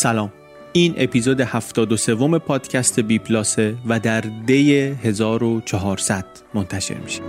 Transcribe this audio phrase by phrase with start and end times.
[0.00, 0.32] سلام.
[0.72, 6.24] این اپیزود 73 وم پادکست بی پلاسه و در دی 1400
[6.54, 7.20] منتشر میشه.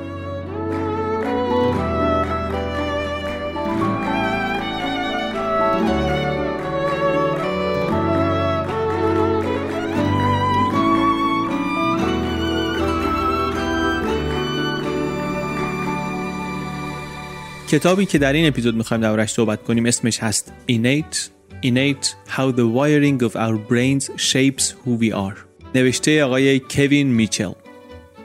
[17.68, 22.68] کتابی که در این اپیزود می‌خوایم دربارش صحبت کنیم اسمش هست Innate Innate How the
[22.78, 25.38] Wiring of Our Brains Shapes Who We Are.
[25.76, 27.52] نوشته آقای کوین میچل.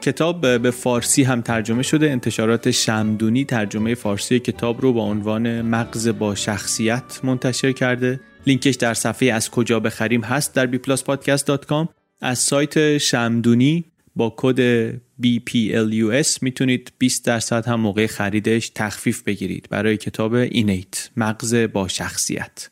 [0.01, 2.11] کتاب به فارسی هم ترجمه شده.
[2.11, 8.19] انتشارات شمدونی ترجمه فارسی کتاب رو با عنوان مغز با شخصیت منتشر کرده.
[8.47, 11.87] لینکش در صفحه از کجا بخریم هست در bpluspodcast.com
[12.21, 19.67] از سایت شمدونی با کد BPLUS می‌تونید 20 درصد هم موقع خریدش تخفیف بگیرید.
[19.69, 22.69] برای کتاب اینیت مغز با شخصیت.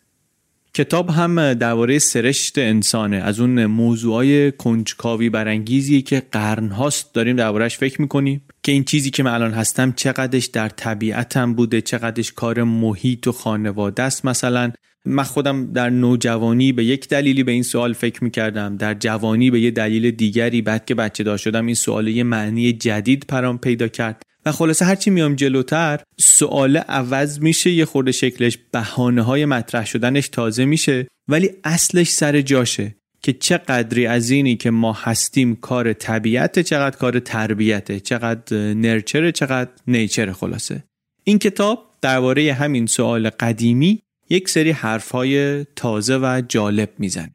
[0.75, 3.17] کتاب هم درباره سرشت انسانه.
[3.17, 9.23] از اون موضوعای کنجکاوی برانگیزی که قرنهاست داریم دربارهش فکر می‌کنیم که این چیزی که
[9.23, 14.71] من الان هستم چقدرش در طبیعتم بوده چقدرش کار محیط و خانواده است مثلا.
[15.05, 19.59] من خودم در نوجوانی به یک دلیلی به این سوال فکر می‌کردم در جوانی به
[19.59, 23.87] یه دلیل دیگری بعد که بچه دار شدم این سوال یه معنی جدید پرام پیدا
[23.87, 24.23] کرد.
[24.45, 30.29] و خلاصه هرچی میام جلوتر سوال عوض میشه یه خورده شکلش بهانه های مطرح شدنش
[30.29, 35.93] تازه میشه ولی اصلش سر جاشه که چه قدری از اینی که ما هستیم کار
[35.93, 40.83] طبیعت چقدر کار تربیته چقدر نرچره چقدر نیچره خلاصه.
[41.23, 47.34] این کتاب درباره همین سوال قدیمی یک سری حرفهای تازه و جالب می‌زنه.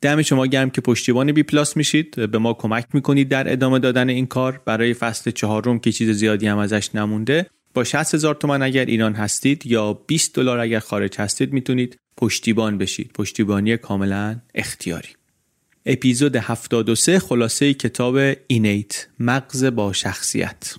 [0.00, 2.30] دم شما گرم که پشتیبان بی پلاس میشید.
[2.30, 4.62] به ما کمک می‌کنید در ادامه دادن این کار.
[4.64, 9.12] برای فصل چهارم که چیز زیادی هم ازش نمونده با 60 هزار تومن اگر ایران
[9.14, 13.10] هستید یا 20 دلار اگر خارج هستید می‌تونید پشتیبان بشید.
[13.14, 15.08] پشتیبانی کاملا اختیاری.
[15.86, 18.16] اپیزود 73 خلاصه کتاب
[18.46, 20.74] Innate مغز با شخصیت.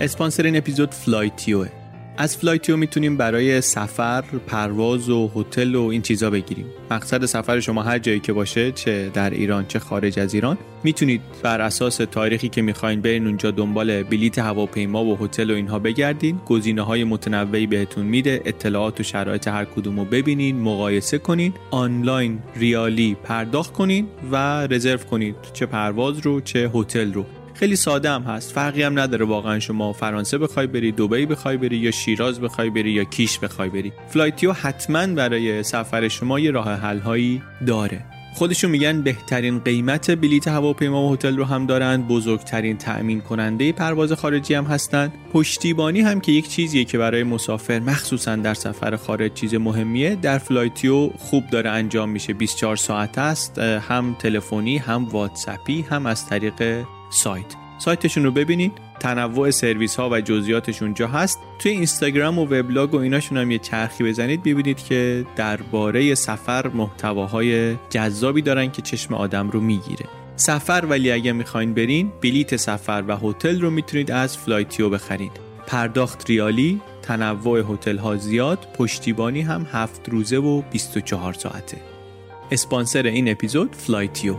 [0.00, 1.81] اسپانسر این اپیزود فلایتیوه.
[2.16, 6.66] از فلایتیو می‌تونیم برای سفر، پرواز و هتل و این چیزا بگیریم.
[6.90, 11.20] مقصد سفر شما هر جایی که باشه چه در ایران چه خارج از ایران می‌تونید
[11.42, 16.40] بر اساس تاریخی که می‌خواین برین اونجا دنبال بلیت هواپیما و هتل و اینها بگردین.
[16.46, 18.42] گزینه های متنوعی بهتون میده.
[18.44, 24.98] اطلاعات و شرایط هر کدوم رو ببینین، مقایسه کنین، آنلاین ریالی پرداخت کنین و رزرو
[24.98, 27.26] کنید چه پرواز رو چه هتل رو.
[27.54, 28.52] خیلی ساده هم هست.
[28.52, 32.90] فرقی هم نداره واقعا شما فرانسه بخوای بری دبی بخوای بری یا شیراز بخوای بری
[32.90, 33.92] یا کیش بخوای بری.
[34.08, 38.04] فلایتیو حتما برای سفر شما یه راه حل هایی داره.
[38.34, 44.12] خودشون میگن بهترین قیمت بلیت هواپیما و هتل رو هم دارن بزرگترین تأمین کننده پرواز
[44.12, 45.12] خارجی هم هستن.
[45.32, 50.14] پشتیبانی هم که یک چیزیه که برای مسافر مخصوصا در سفر خارج چیز مهمیه.
[50.14, 52.32] در فلایتیو خوب داره انجام میشه.
[52.32, 57.46] 24 ساعت است هم تلفنی هم واتسپی هم از طریق سایت.
[57.78, 58.72] سایتشون رو ببینید.
[59.00, 61.38] تنوع سرویس ها و جزئیاتشون جا هست.
[61.58, 64.42] توی اینستاگرام و وبلاگ و ایناشون هم یه چرخی بزنید.
[64.42, 70.06] ببینید که درباره سفر محتواهای جذابی دارن که چشم آدم رو می‌گیره.
[70.36, 75.32] سفر ولی اگه می‌خواین برین بلیت سفر و هتل رو می‌تونید از فلایتیو بخرید.
[75.66, 81.76] پرداخت ریالی تنوع هتل ها زیاد پشتیبانی هم هفت روزه و 24 ساعته.
[82.50, 84.36] اسپانسر این اپیزود فلایتیو.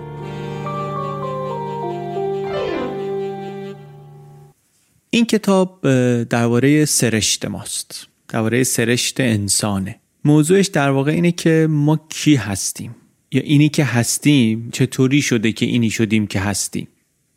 [5.13, 5.79] این کتاب
[6.23, 9.95] درباره سرشت ماست درباره سرشت انسانه.
[10.25, 12.95] موضوعش در واقع اینه که ما کی هستیم؟
[13.31, 16.87] یا اینی که هستیم چطوری شده که اینی شدیم که هستیم؟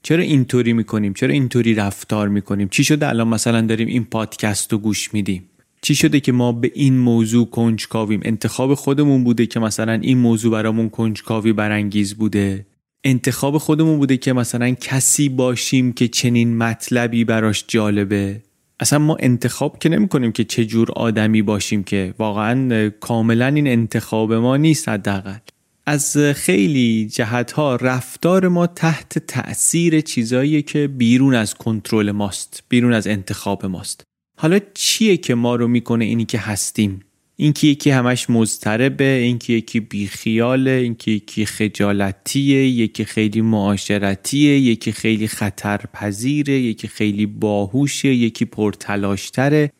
[0.02, 4.78] چرا اینطوری می‌کنیم؟ چرا اینطوری رفتار می‌کنیم؟ چی شده الان مثلا داریم این پادکست رو
[4.78, 5.44] گوش میدیم؟
[5.82, 10.52] چی شده که ما به این موضوع کنجکاویم؟ انتخاب خودمون بوده که مثلا این موضوع
[10.52, 12.66] برامون کنجکاوی برانگیز بوده؟
[13.04, 18.42] انتخاب خودمون بوده که مثلا کسی باشیم که چنین مطلبی براش جالبه.
[18.80, 23.68] اصلا ما انتخاب که نمی کنیم که چه جور آدمی باشیم که واقعا کاملا این
[23.68, 25.38] انتخاب ما نیست حداقل.
[25.86, 32.92] از خیلی جهت ها رفتار ما تحت تأثیر چیزایی که بیرون از کنترل ماست بیرون
[32.92, 34.02] از انتخاب ماست.
[34.38, 37.00] حالا چیه که ما رو می‌کنه اینی که هستیم؟
[37.36, 45.28] اینکه یکی همش مضطربه اینکه یکی بیخیاله اینکه یکی خجالتیه یکی خیلی معاشرتیه یکی خیلی
[45.28, 49.72] خطرپذیره یکی خیلی باهوشه یکی پرتلاشتره.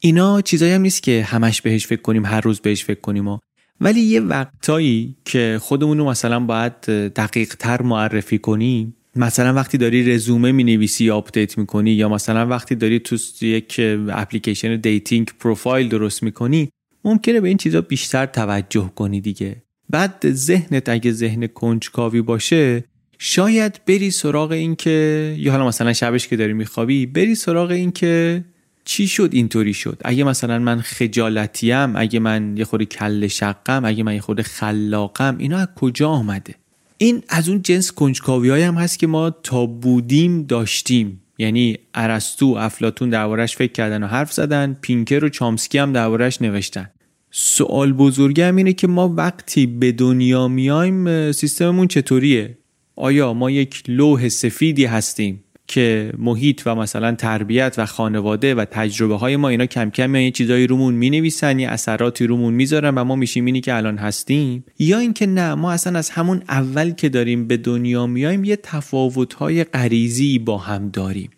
[0.00, 3.28] اینا چیزایی هم نیست که همش بهش فکر کنیم هر روز بهش فکر کنیم.
[3.28, 3.38] و
[3.80, 6.80] ولی یه وقتایی که خودمون رو مثلا باید
[7.10, 12.08] دقیق تر معرفی کنیم مثلا وقتی داری رزومه می نویسی یا آپدیت می کنی یا
[12.08, 16.68] مثلا وقتی داری تو یک اپلیکیشن dating پروفایل درست می کنی
[17.04, 19.62] ممکنه به این چیزا بیشتر توجه کنی دیگه.
[19.90, 22.84] بعد ذهنت اگه ذهن کنجکاوی باشه
[23.18, 27.92] شاید بری سراغ این که یا حالا مثلا شبش که داری میخوابی بری سراغ این
[27.92, 28.44] که
[28.84, 30.00] چی شد اینطوری شد.
[30.04, 35.58] اگه مثلا من خجالتیم اگه من یه خورده کله‌شقم اگه من یه خورده خلاقم اینا
[35.58, 36.54] از کجا آمده؟
[36.98, 41.20] این از اون جنس کنجکاوی هم هست که ما تا بودیم داشتیم.
[41.38, 44.76] یعنی ارسطو افلاطون دربارش فکر کردن و حرف زدن.
[44.80, 46.90] پینکر و چامسکی هم دربارش نوشتن.
[47.30, 52.58] سوال بزرگی هم اینه که ما وقتی به دنیا میایم سیستممون چطوریه؟
[52.96, 59.16] آیا ما یک لوح سفیدی هستیم؟ که محیط و مثلا تربیت و خانواده و تجربه
[59.16, 63.04] های ما اینا کم کم یه چیزایی رومون می نویسن یه اثراتی رومون می‌ذارن و
[63.04, 64.64] ما میشیم اینی که الان هستیم.
[64.78, 69.34] یا اینکه نه ما اصلا از همون اول که داریم به دنیا میایم یه تفاوت
[69.34, 71.30] های غریزی با هم داریم.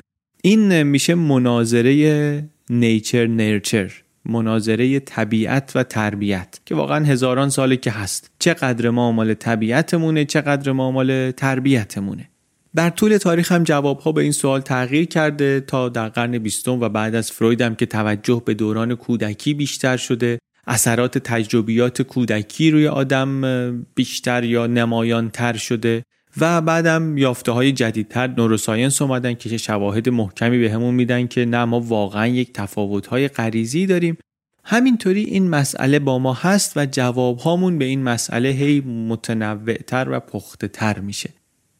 [0.42, 3.92] این میشه مناظره نیچر نرچر
[4.24, 8.30] مناظره طبیعت و تربیت که واقعا هزاران ساله که هست.
[8.38, 12.28] چقدر ما مال طبیعتمونه چقدر ما مال تربیتمونه.
[12.76, 16.88] در طول تاریخ هم جوابها به این سوال تغییر کرده تا در قرن بیستم و
[16.88, 22.88] بعد از فروید هم که توجه به دوران کودکی بیشتر شده اثرات تجربیات کودکی روی
[22.88, 26.02] آدم بیشتر یا نمایان تر شده
[26.40, 31.64] و بعدم یافته های جدیدتر نوروساینس اومدن که شواهد محکمی به همون میدن که نه
[31.64, 34.16] ما واقعا یک تفاوت های غریزی داریم.
[34.64, 40.20] همینطوری این مسئله با ما هست و جواب هامون به این مسئله هی متنوعتر و
[40.20, 41.30] پخته تر میشه.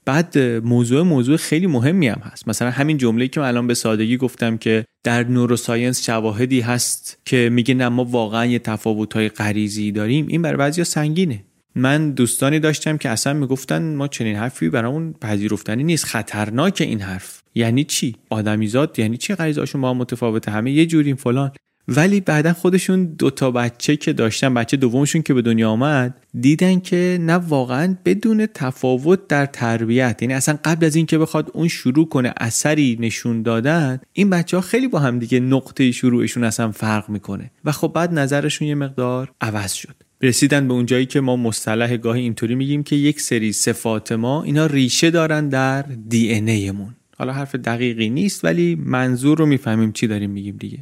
[0.06, 2.48] بعد موضوع موضوع خیلی مهمی هم هست.
[2.48, 7.50] مثلا همین جمله که من الان به سادگی گفتم که در نوروساینس شواهدی هست که
[7.52, 10.26] میگه نه ما واقعا یه تفاوت های غریزی داریم.
[10.26, 11.44] این برای بعضیا سنگینه.
[11.75, 16.04] من دوستانی داشتم که اصلا می‌گفتن ما چنین حرفی برامون پذیرفتنی نیست.
[16.04, 17.42] خطرناک این حرف.
[17.54, 21.50] یعنی چی؟ آدمیزاد یعنی چی غریزهاشون با هم متفاوته؟ همه یه جوریم فلان.
[21.88, 27.18] ولی بعدا خودشون دوتا بچه که داشتن بچه دومشون که به دنیا آمد دیدن که
[27.20, 30.22] نه واقعا بدون تفاوت در تربیت.
[30.22, 34.60] یعنی اصلا قبل از اینکه بخواد اون شروع کنه اثری نشون دادن این بچه ها
[34.60, 37.50] خیلی با هم دیگه نقطه شروعشون اصلا فرق می‌کنه.
[37.64, 39.94] و خب بعد نظرشون یه مقدار عوض شد.
[40.22, 44.42] رسیدن به اون جایی که ما مصطلح گاهی اینطوری میگیم که یک سری صفات ما
[44.42, 46.94] اینا ریشه دارن در دی ایمون.
[47.18, 50.78] حالا حرف دقیقی نیست ولی منظور رو می‌فهمیم چی داریم میگیم دیگه.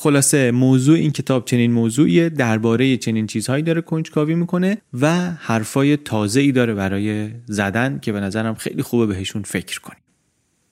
[0.00, 6.40] خلاصه موضوع این کتاب چنین موضوعیه درباره چنین چیزهایی داره کنجکاوی می‌کنه و حرفای تازه
[6.40, 10.02] ای داره برای زدن که به نظرم خیلی خوبه بهشون فکر کنیم.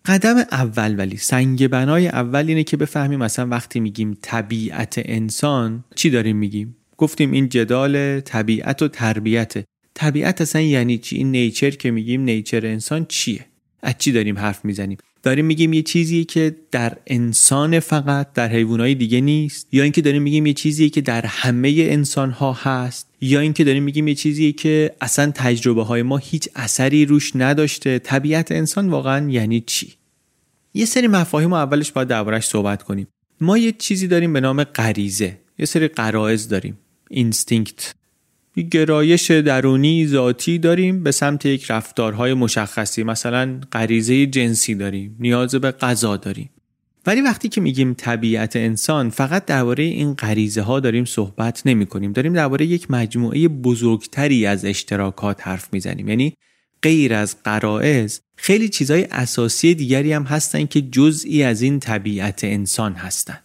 [0.05, 6.11] قدم اول ولی سنگ بنای اول اینه که بفهمیم مثلا وقتی میگیم طبیعت انسان چی
[6.11, 9.55] داریم میگیم؟ گفتیم این جدال طبیعت و تربیت.
[9.95, 13.47] طبیعت اصلا یعنی چی؟ این نیچر که میگیم نیچر انسان چیه؟
[13.83, 18.89] از چی داریم حرف می‌زنیم؟ داریم میگیم یه چیزی که در انسان فقط در حیوانات
[18.89, 23.41] دیگه نیست یا اینکه داریم میگیم یه چیزی که در همه انسان ها هست یا
[23.41, 27.99] اینکه داریم میگیم یه چیزی که اصلا تجربه های ما هیچ اثری روش نداشته.
[27.99, 29.95] طبیعت انسان واقعا یعنی چی؟
[30.75, 33.07] یه سری مفاهیم اولش باید دربارش صحبت کنیم.
[33.41, 36.79] ما یه چیزی داریم به نام غریزه یه سری قرائز داریم.
[37.11, 37.95] اینستینکت.
[38.63, 45.71] گرایش درونی ذاتی داریم به سمت یک رفتارهای مشخصی مثلا غریزه جنسی داریم نیاز به
[45.71, 46.51] غذا داریم.
[47.07, 52.13] ولی وقتی که میگیم طبیعت انسان فقط درباره این غریزه ها داریم صحبت نمی کنیم
[52.13, 56.09] داریم درباره یک مجموعه بزرگتری از اشتراکات حرف می‌زنیم.
[56.09, 56.35] یعنی
[56.83, 62.93] غیر از قرائز خیلی چیزهای اساسی دیگری هم هستن که جزئی از این طبیعت انسان
[62.93, 63.43] هستند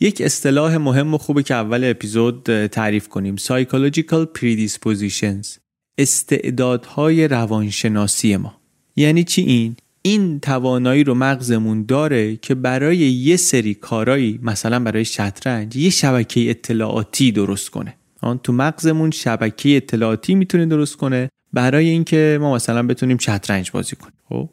[0.00, 3.36] یک اصطلاح مهم و خوبه که اول اپیزود تعریف کنیم.
[3.36, 5.58] Psychological Predispositions
[5.98, 8.60] استعدادهای روانشناسی ما.
[8.96, 15.04] یعنی چی این؟ این توانایی رو مغزمون داره که برای یه سری کارایی مثلا برای
[15.04, 17.94] شطرنج یه شبکه اطلاعاتی درست کنه.
[18.20, 23.96] اون تو مغزمون شبکه اطلاعاتی می‌تونه درست کنه برای اینکه ما مثلا بتونیم شطرنج بازی
[23.96, 24.18] کنیم.
[24.28, 24.48] خب؟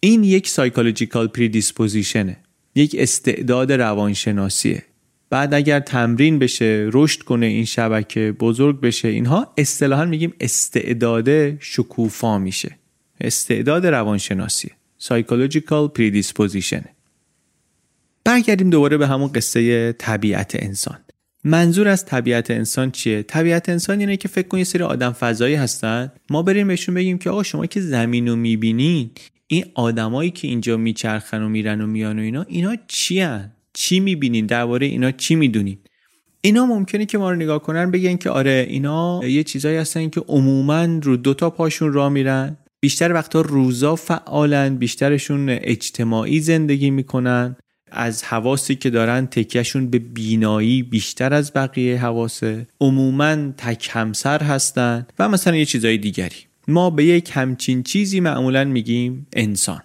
[0.00, 2.36] این یک psychological predisposition ه
[2.74, 4.82] یک استعداد روانشناسیه.
[5.30, 12.38] بعد اگر تمرین بشه رشد کنه این شبکه بزرگ بشه اینها اصطلاحا میگیم استعداد شکوفا
[12.38, 12.76] میشه.
[13.20, 16.84] استعداد روانشناسی psychological predisposition
[18.24, 20.98] برگردیم دوباره به همون قصه طبیعت انسان.
[21.44, 25.54] منظور از طبیعت انسان چیه؟ طبیعت انسان اینه که فکر کن یه سری آدم فضایی
[25.54, 26.12] هستن.
[26.30, 29.10] ما بریم بهشون بگیم که آقا شما که زمین رو می‌بینین
[29.46, 33.20] این آدمایی که اینجا میچرخن و میرن و میان و اینا اینا چی
[33.74, 35.78] چی می‌بینین؟ درباره اینا چی می‌دونین؟
[36.40, 40.20] اینا ممکنه که ما رو نگاه کنن بگن که آره اینا یه چیزایی هستن که
[40.20, 42.56] عموما رو دوتا پاشون راه میرن.
[42.80, 47.56] بیشتر وقتا روزا فعالن بیشترشون اجتماعی زندگی می‌کنن.
[47.92, 52.66] از حواسی که دارن تکیهشون به بینایی بیشتر از بقیه حواسه.
[52.80, 56.36] عموما تک همسر هستن و مثلا یه چیزای دیگری.
[56.68, 59.82] ما به یک همچین چیزی معمولا میگیم انسان.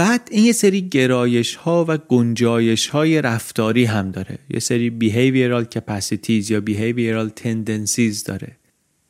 [0.00, 4.38] بعد این یه سری گرایش ها و گنجایش های رفتاری هم داره.
[4.50, 8.56] یه سری behavioral capacities یا behavioral tendencies داره.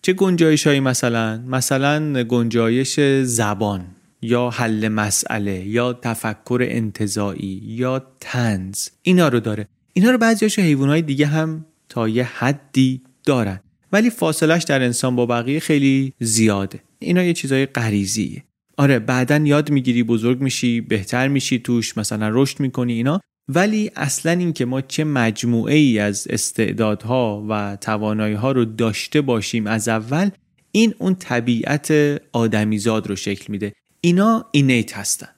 [0.02, 3.87] چه گنجایش هایی مثلا؟ مثلا گنجایش زبان
[4.23, 8.88] یا حل مسئله یا تفکر انتظایی یا تنز.
[9.02, 9.68] اینا رو داره.
[9.92, 13.61] اینا رو بعضیاش های دیگه هم تا یه حدی دارن.
[13.92, 16.80] ولی فاصلش در انسان با بقیه خیلی زیاده.
[16.99, 18.44] اینا یه چیزای غریزیه.
[18.80, 23.20] آره بعدا یاد می‌گیری بزرگ میشی بهتر میشی توش مثلا رشد می‌کنی اینا.
[23.49, 29.66] ولی اصلا اینکه ما چه مجموعه ای از استعدادها و توانایی ها رو داشته باشیم
[29.66, 30.30] از اول
[30.72, 31.92] این اون طبیعت
[32.32, 33.72] آدمیزاد رو شکل میده.
[34.00, 35.28] اینا اینیت هستن.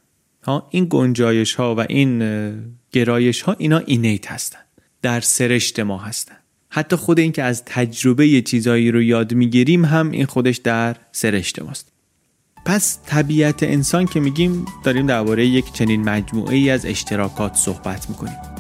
[0.42, 2.22] ها این گنجایش ها و این
[2.92, 4.60] گرایش ها اینا اینیت هستن.
[5.02, 6.36] در سرشت ما هستن.
[6.68, 11.62] حتی خود این که از تجربه چیزایی رو یاد می‌گیریم هم این خودش در سرشت
[11.62, 11.91] ماست.
[12.64, 18.51] پس طبیعت انسان که میگیم داریم درباره یک چنین مجموعه ای از اشتراکات صحبت می‌کنیم.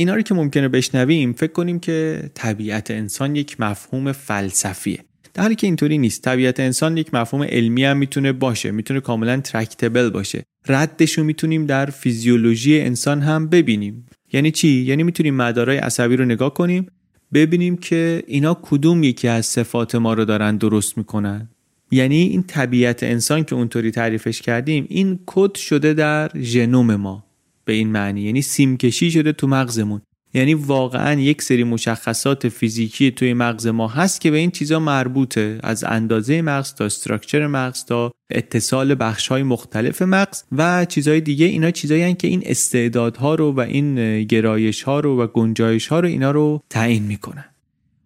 [0.00, 4.98] اینا رو که ممکنه بشنویم فکر کنیم که طبیعت انسان یک مفهوم فلسفیه.
[5.34, 6.22] در حالی که اینطوری نیست.
[6.22, 10.42] طبیعت انسان یک مفهوم علمی هم می‌تونه باشه می‌تونه کاملا ترکتبل باشه.
[10.68, 14.06] ردش رو می‌تونیم در فیزیولوژی انسان هم ببینیم.
[14.32, 16.86] یعنی چی؟ یعنی می‌تونیم مدارای عصبی رو نگاه کنیم
[17.34, 21.48] ببینیم که اینا کدوم یکی از صفات ما رو دارن درست می‌کنن.
[21.90, 27.27] یعنی این طبیعت انسان که اونطوری تعریفش کردیم این کد شده در ژنوم ما.
[27.68, 28.20] به این معنی.
[28.20, 30.00] یعنی سیم کشی شده تو مغزمون.
[30.34, 35.58] یعنی واقعا یک سری مشخصات فیزیکی توی مغز ما هست که به این چیزا مربوطه.
[35.62, 41.46] از اندازه مغز تا استراکچر مغز تا اتصال بخش های مختلف مغز و چیزهای دیگه.
[41.46, 46.08] اینا چیزایی که این استعدادها رو و این گرایش ها رو و گنجایش ها رو
[46.08, 47.44] اینا رو تعیین می‌کنن.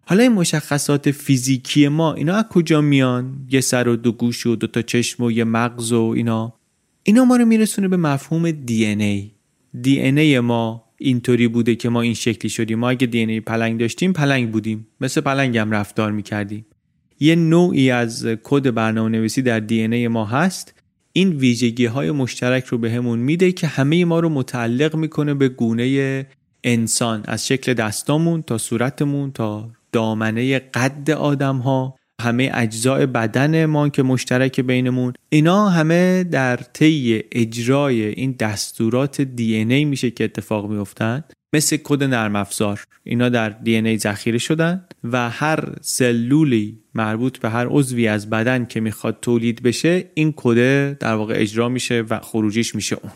[0.05, 4.55] حالا این مشخصات فیزیکی ما اینا از کجا میان؟ یه سر و دو گوش و
[4.55, 6.53] دو تا چشم و یه مغز و اینا.
[7.03, 9.32] اینا ما رو میرسونه به مفهوم ای.
[9.81, 12.79] دی ای ما اینطوری بوده که ما این شکلی شدیم.
[12.79, 14.87] ما اگه دی ای پلنگ داشتیم پلنگ بودیم.
[15.01, 16.65] مثل پلنگ هم رفتار می‌کردیم.
[17.19, 20.83] یه نوعی از کد برنامه نویسی در دی ای ما هست.
[21.13, 25.49] این ویژگی های مشترک رو بهمون به میده که همه ما رو متعلق می‌کنه به
[25.49, 26.27] گونه
[26.63, 27.23] انسان.
[27.25, 34.03] از شکل دستامون تا صورتمون تا دامنه قد آدم ها همه اجزای بدن ما که
[34.03, 41.23] مشترک بینمون اینا همه در طی اجرای این دستورات دی ای میشه که اتفاق میفتن
[41.53, 42.83] مثل کد نرم افزار.
[43.03, 48.65] اینا در دی ای ذخیره شدن و هر سلولی مربوط به هر عضوی از بدن
[48.65, 50.57] که می‌خواد تولید بشه این کد
[50.97, 53.11] در واقع اجرا میشه و خروجیش میشه اون.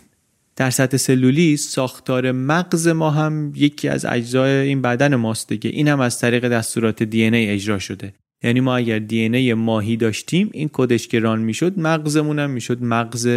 [0.56, 5.70] در سطح سلولی ساختار مغز ما هم یکی از اجزای این بدن ماست دیگه.
[5.70, 8.14] این هم از طریق دستورات دی ای اجرا شده.
[8.44, 12.84] یعنی ما اگر دی ای ماهی داشتیم این کدش که ران می‌شد مغزمون هم می‌شد
[12.84, 13.30] مغز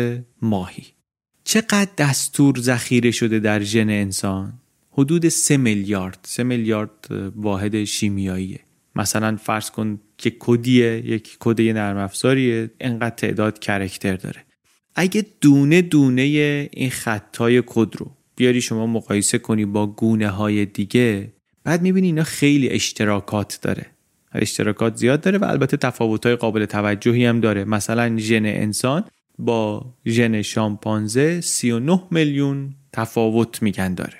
[0.43, 0.85] ماهی.
[1.45, 4.53] چقدر دستور ذخیره شده در ژن انسان؟
[4.91, 8.61] حدود 3 میلیارد 3 میلیارد واحد شیمیاییه.
[8.97, 14.45] مثلا فرض کن که کدیه یک کد نرم افزاریه انقدر تعداد کرکتر داره.
[14.95, 16.23] اگه دونه دونه
[16.73, 21.33] این خطای کد رو بیاری شما مقایسه کنی با گونه های دیگه
[21.65, 23.87] بعد می‌بینی اینا خیلی اشتراکات داره.
[24.35, 27.65] اشتراکات زیاد داره و البته تفاوت های قابل توجهی هم داره.
[27.65, 29.05] مثلا ژن انسان
[29.39, 34.17] با ژن شامپانزه 39 میلیون تفاوت میگن داره.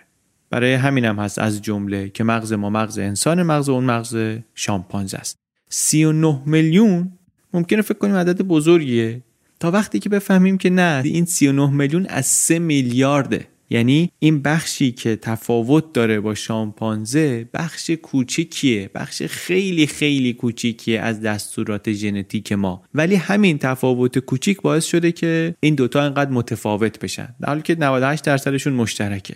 [0.51, 5.19] برای همین هم هست از جمله که مغز ما مغز انسان مغز اون مغز شامپانزه
[5.19, 5.37] است.
[5.69, 7.13] 39 میلیون
[7.55, 9.23] ممکنه فکر کنیم عدد بزرگیه.
[9.61, 13.47] تا وقتی که بفهمیم که نه این 39 میلیون از 3 میلیارده.
[13.71, 21.21] یعنی این بخشی که تفاوت داره با شامپانزه بخش کوچیکیه بخش خیلی خیلی کوچیکیه از
[21.21, 22.83] دستورات ژنتیک ما.
[22.95, 27.35] ولی همین تفاوت کوچیک باعث شده که این دوتا انقدر متفاوت بشن.
[27.41, 29.35] در حالی که 98 درصدشون مشترکه.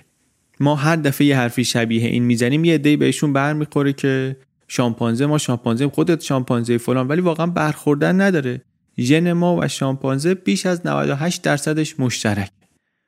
[0.60, 4.36] ما هر دفعه یه حرفی شبیه این می‌زنیم یه عده‌ای بهشون برمیخوره که
[4.68, 8.62] شامپانزه ما شامپانزه خودت شامپانزه فلان ولی واقعا برخوردن نداره.
[8.98, 12.50] ژن ما و شامپانزه بیش از 98 درصدش مشترک.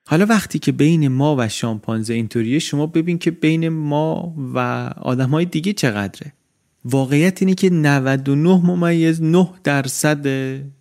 [0.08, 4.58] حالا وقتی که بین ما و شامپانزه اینطوریه شما ببین که بین ما و
[5.00, 6.32] آدم های دیگه چقدره.
[6.84, 10.26] واقعیت اینه که 99 ممیز 9 درصد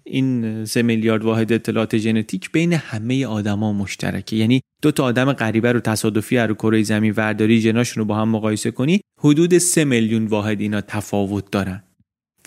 [0.04, 4.36] این 3 میلیارد واحد اطلاعات ژنتیک بین همه آدما مشترکه.
[4.36, 8.30] یعنی دو تا آدم غریبه رو تصادفی رو کره زمین ورداری جناشون رو با هم
[8.30, 11.84] مقایسه کنی حدود 3 میلیون واحد اینا تفاوت دارن.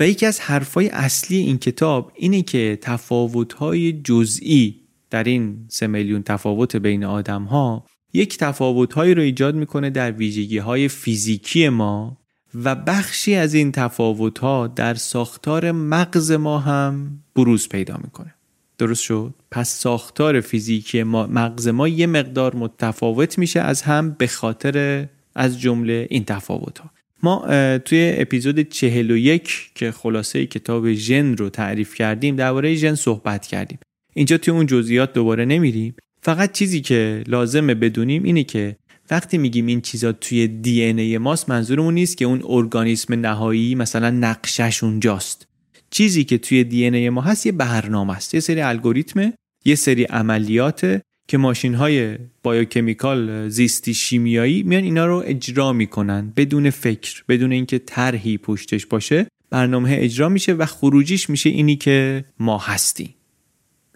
[0.01, 6.23] و یکی از حرفای اصلی این کتاب اینه که تفاوت‌های جزئی در این سه میلیون
[6.23, 12.19] تفاوت بین آدم ها یک تفاوت هایی رو ایجاد می‌کنه در ویژگی های فیزیکی ما
[12.55, 18.35] و بخشی از این تفاوت ها در ساختار مغز ما هم بروز پیدا می‌کنه.
[18.79, 24.27] درست شد؟ پس ساختار فیزیکی ما مغز ما یه مقدار متفاوت میشه از هم به
[24.27, 26.91] خاطر از جمله این تفاوت ها
[27.23, 27.45] ما
[27.79, 33.79] توی اپیزود 41 که خلاصه کتاب ژن رو تعریف کردیم درباره ژن صحبت کردیم.
[34.19, 35.95] اینجا توی اون جزئیات دوباره نمیریم.
[36.23, 38.77] فقط چیزی که لازمه بدونیم اینه که
[39.11, 44.11] وقتی میگیم این چیزا توی دی ای ماست منظورمون نیست که اون ارگانیسم نهایی مثلا
[44.11, 45.47] نقشش اونجاست.
[45.91, 49.33] چیزی که توی دی ای ما هست یه برنامه است یه سری الگوریتمه
[49.65, 56.71] یه سری عملیات که ماشین های بایوکمیکال زیستی شیمیایی میان اینا رو اجرا می‌کنن بدون
[56.71, 59.27] فکر بدون اینکه طرحی پشتش باشه.
[59.51, 63.15] برنامه اجرا میشه و خروجیش میشه اینی که ما هستیم.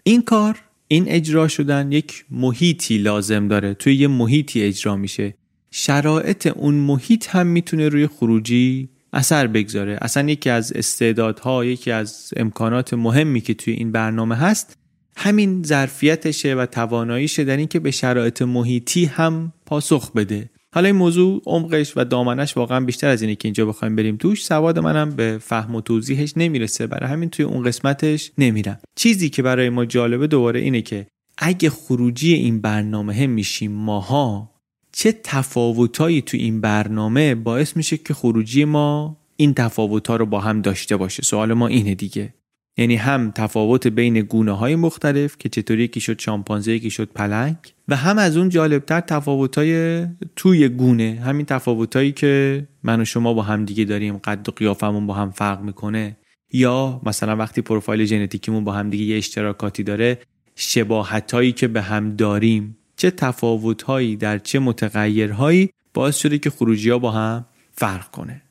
[0.03, 3.73] این کار این اجرا شدن یک محیطی لازم داره.
[3.73, 5.33] توی یه محیطی اجرا میشه.
[5.71, 9.97] شرایط اون محیط هم می‌تونه روی خروجی اثر بگذاره.
[10.01, 14.77] اصلا یکی از استعدادها یکی از امکانات مهمی که توی این برنامه هست
[15.17, 20.49] همین ظرفیتشه و تواناییشه در اینکه به شرایط محیطی هم پاسخ بده.
[20.73, 24.45] حالا این موضوع عمقش و دامنش واقعا بیشتر از اینه که اینجا بخوایم بریم توش.
[24.45, 26.87] سواد منم به فهم و توضیحش نمی‌رسه.
[26.87, 28.79] برای همین توی اون قسمتش نمیرم.
[28.95, 31.07] چیزی که برای ما جالبه دوباره اینه که
[31.37, 34.51] اگه خروجی این برنامه میشیم ماها
[34.91, 40.61] چه تفاوتایی تو این برنامه باعث میشه که خروجی ما این تفاوتها رو با هم
[40.61, 42.33] داشته باشه؟ سوال ما اینه دیگه.
[42.77, 47.57] یعنی هم تفاوت بین گونه های مختلف که چطوری یکی شد شامپانزه یکی شد پلنگ
[47.87, 53.05] و هم از اون جالبتر تفاوت های توی گونه همین تفاوت هایی که من و
[53.05, 56.17] شما با هم دیگه داریم قد و قیافمون با هم فرق می‌کنه.
[56.53, 60.19] یا مثلا وقتی پروفایل ژنتیکیمون با هم دیگه یه اشتراکاتی داره
[60.55, 66.49] شباهت هایی که به هم داریم چه تفاوت هایی در چه متغیرهایی باعث شده که
[66.49, 68.41] خروجی ها با هم فرق کنه.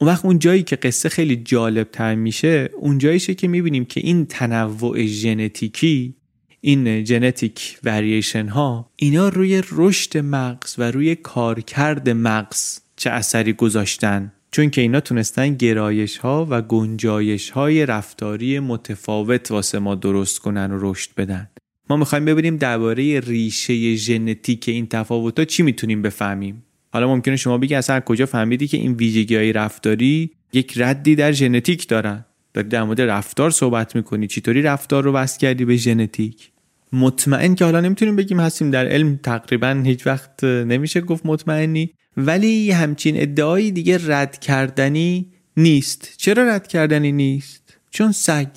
[0.00, 4.00] اون وقت اون جایی که قصه خیلی جالب تر میشه اون جاییشه که می‌بینیم که
[4.04, 6.14] این تنوع ژنتیکی
[6.60, 14.32] این ژنتیک وریشن ها اینا روی رشد مغز و روی کارکرد مغز چه اثری گذاشتن؟
[14.50, 20.72] چون که اینا تونستن گرایش ها و گنجایش های رفتاری متفاوت واسه ما درست کنن
[20.72, 21.50] و رشد بدن.
[21.90, 26.62] ما می‌خوایم ببینیم درباره ریشه ژنتیک این تفاوت ها چی می‌تونیم بفهمیم.
[26.92, 31.32] حالا ممکنه شما بگی اصلا کجا فهمیدی که این ویژگی های رفتاری یک ردی در
[31.32, 32.24] ژنتیک دارن؟
[32.58, 34.26] داری در مورد رفتار صحبت می‌کنی.
[34.26, 36.50] چطوری رفتار رو وصل کردی به ژنتیک؟
[36.92, 41.90] مطمئن که حالا نمی‌تونیم بگیم هستیم در علم تقریبا هیچ وقت نمیشه گفت مطمئنی.
[42.16, 46.14] ولی همچین ادعایی دیگه رد کردنی نیست.
[46.16, 48.48] چرا رد کردنی نیست؟ چون سگ.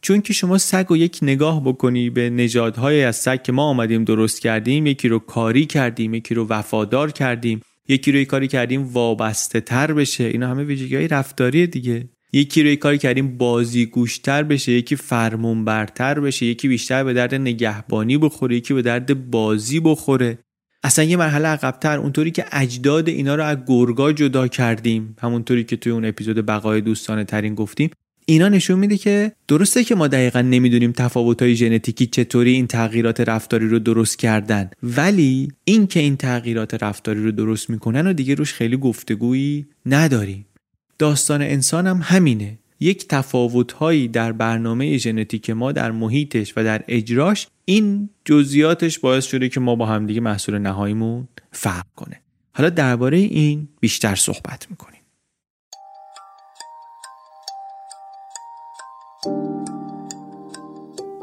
[0.00, 4.04] چون که شما سگ رو یک نگاه بکنی به نژادهای از سگ که ما آمدیم
[4.04, 9.60] درست کردیم یکی رو کاری کردیم یکی رو وفادار کردیم یکی رو کاری کردیم وابسته
[9.60, 10.24] تر بشه.
[10.24, 12.08] اینا همه ویژگی های رفتاری دیگه.
[12.32, 17.34] یکی رو کاری کردیم بازی گوشتر بشه یکی فرمون برتر بشه یکی بیشتر به درد
[17.34, 20.38] نگهبانی بخوره یکی به درد بازی بخوره.
[20.82, 25.76] اصلا یه مرحله عقبتر اونطوری که اجداد اینا رو از گرگا جدا کردیم همونطوری که
[25.76, 27.90] توی اون اپیزود بقای دوستانه ترین گفتیم.
[28.26, 33.68] اینا نشون میده که درسته که ما دقیقا نمی‌دونیم تفاوت‌های ژنتیکی چطوری این تغییرات رفتاری
[33.68, 34.70] رو درست کردن.
[34.82, 40.44] ولی این که این تغییرات رفتاری رو درست می‌کنن و دیگه روش خیلی گفتگویی نداریم.
[40.98, 42.58] داستان انسان هم همینه.
[42.80, 49.48] یک تفاوتهایی در برنامه ژنتیک ما در محیطش و در اجراش این جزئیاتش باعث شده
[49.48, 52.20] که ما با همدیگه محصول نهاییمون فرق کنه.
[52.54, 55.00] حالا درباره این بیشتر صحبت می‌کنیم.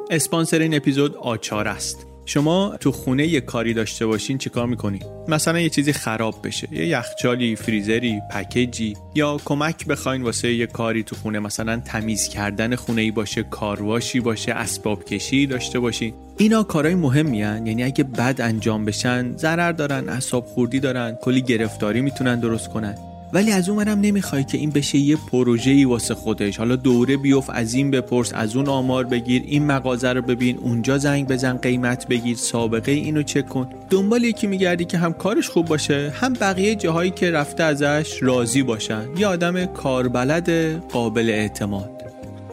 [0.10, 2.08] اسپانسر این اپیزود آچار است.
[2.26, 6.88] شما تو خونه یه کاری داشته باشین چیکار می‌کنین مثلا یه چیزی خراب بشه یه
[6.88, 13.02] یخچالی فریزری پکیجی یا کمک بخواین واسه یه کاری تو خونه مثلا تمیز کردن خونه
[13.02, 17.68] ای باشه کارواشی باشه اسباب کشی داشته باشین اینا کارهای مهمی هن.
[17.68, 23.15] یعنی اگه بد انجام بشن ضرر دارن اعصاب خوردی دارن کلی گرفتاری می‌تونن درست کنن
[23.34, 26.58] ولی از اونورم نمی‌خوای که این بشه یه پروژه‌ای واسه خودش.
[26.58, 30.98] حالا دوره بیوف از این بپرس از اون آمار بگیر این مغازه رو ببین اونجا
[30.98, 33.70] زنگ بزن قیمت بگیر سابقه اینو چک کن.
[33.90, 38.64] دنبال یکی میگردی که هم کارش خوب باشه هم بقیه جاهایی که رفته ازش راضی
[38.64, 39.08] باشن.
[39.18, 40.50] یه آدم کاربلد
[40.92, 41.92] قابل اعتماد.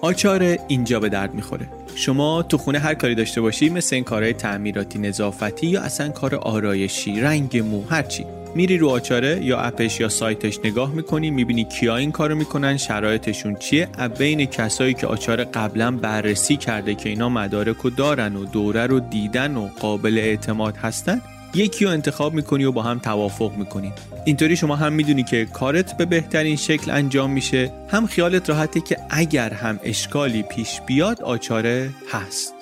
[0.01, 1.67] آچار اینجا به درد می‌خوره.
[1.95, 6.35] شما تو خونه هر کاری داشته باشی مثل این کارهای تعمیراتی نظافتی یا اصلا کار
[6.35, 8.25] آرایشی رنگ مو هرچی.
[8.55, 13.57] میری رو آچاره یا اپش یا سایتش نگاه می‌کنی می‌بینی کیا این کارو می‌کنن شرایطشون
[13.57, 13.89] چیه؟
[14.19, 19.01] بین کسایی که آچاره قبلا بررسی کرده که اینا مدارک رو دارن و دوره رو
[19.01, 21.21] دیدن و قابل اعتماد هستن
[21.55, 23.93] یکی رو انتخاب می‌کنی و با هم توافق می‌کنی.
[24.25, 27.73] اینطوری شما هم می‌دونی که کارت به بهترین شکل انجام میشه.
[27.89, 32.55] هم خیالت راحته که اگر هم اشکالی پیش بیاد آچاره هست.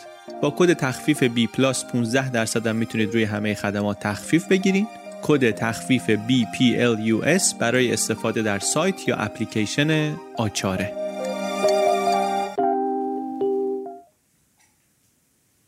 [0.43, 5.00] با کد تخفیف B 15 درصد هم می‌تونید روی همه خدمات تخفیف بگیرید.
[5.23, 10.93] کد تخفیف BPLUS برای استفاده در سایت یا اپلیکیشن آچاره.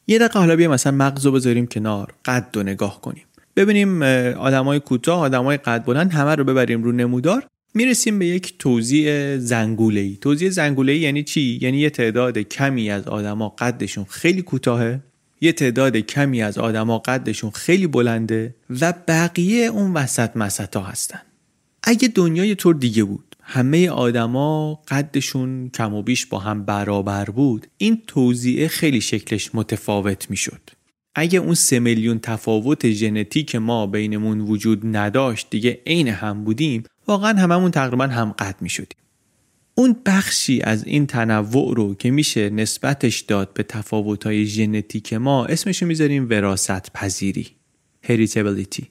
[0.07, 2.15] یه دقیقه حالا بیا مثلا مغز رو بذاریم کنار.
[2.25, 3.25] قد رو نگاه کنیم.
[3.57, 4.03] ببینیم
[4.37, 7.47] آدمای کوتاه آدمای قد بلند همه رو ببریم رو نمودار.
[7.75, 10.19] می‌رسیم به یک توضیح زنگوله‌ای.
[10.21, 15.01] توضیح زنگوله‌ای یعنی چی؟ یعنی یه تعداد کمی از آدما قدشون خیلی کوتاهه.
[15.43, 21.21] یه تعداد کمی از آدما قدشون خیلی بلنده و بقیه اون وسط مسطا هستن
[21.83, 27.67] اگه دنیای طور دیگه بود همه آدما قدشون کم و بیش با هم برابر بود
[27.79, 30.61] این توضیح خیلی شکلش متفاوت می‌شد
[31.15, 37.39] اگه اون سه میلیون تفاوت ژنتیک ما بینمون وجود نداشت دیگه عین هم بودیم واقعا
[37.39, 39.02] هممون تقریبا هم قد می شدیم.
[39.75, 45.87] اون بخشی از این تنوع رو که میشه نسبتش داد به تفاوت‌های ژنتیک ما اسمشو
[45.87, 47.47] می‌ذاریم وراثت پذیری
[48.03, 48.89] هریتابیلیتی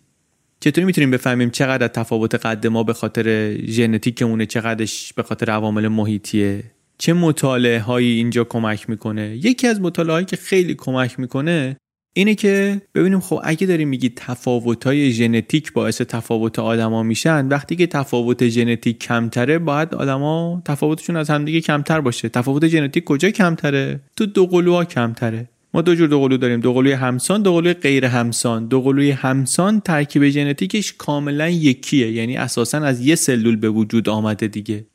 [0.59, 6.63] چطوری می‌تونیم بفهمیم چقدر تفاوت قد ما به خاطر ژنتیکمونه چقدرش به خاطر عوامل محیطیه.
[6.97, 11.77] چه مطالعه هایی اینجا کمک می‌کنه؟ یکی از مطالعه هایی که خیلی کمک می‌کنه
[12.13, 17.87] اینه که ببینیم خب اگه داریم میگی تفاوت‌های ژنتیک باعث تفاوت آدما میشن وقتی که
[17.87, 22.29] تفاوت ژنتیک کمتره باید آدما تفاوتشون از همدیگه کمتر باشه.
[22.29, 25.49] تفاوت ژنتیک کجا کمتره؟ تو دو قلوها کمتره.
[25.73, 26.59] ما دو جور دو قلو داریم.
[26.59, 28.67] دو قلوی همسان دو قلوی غیر همسان.
[28.67, 34.47] دو قلوی همسان ترکیب ژنتیکش کاملا یکیه یعنی اساسا از یه سلول به وجود آمده
[34.47, 34.85] دیگه.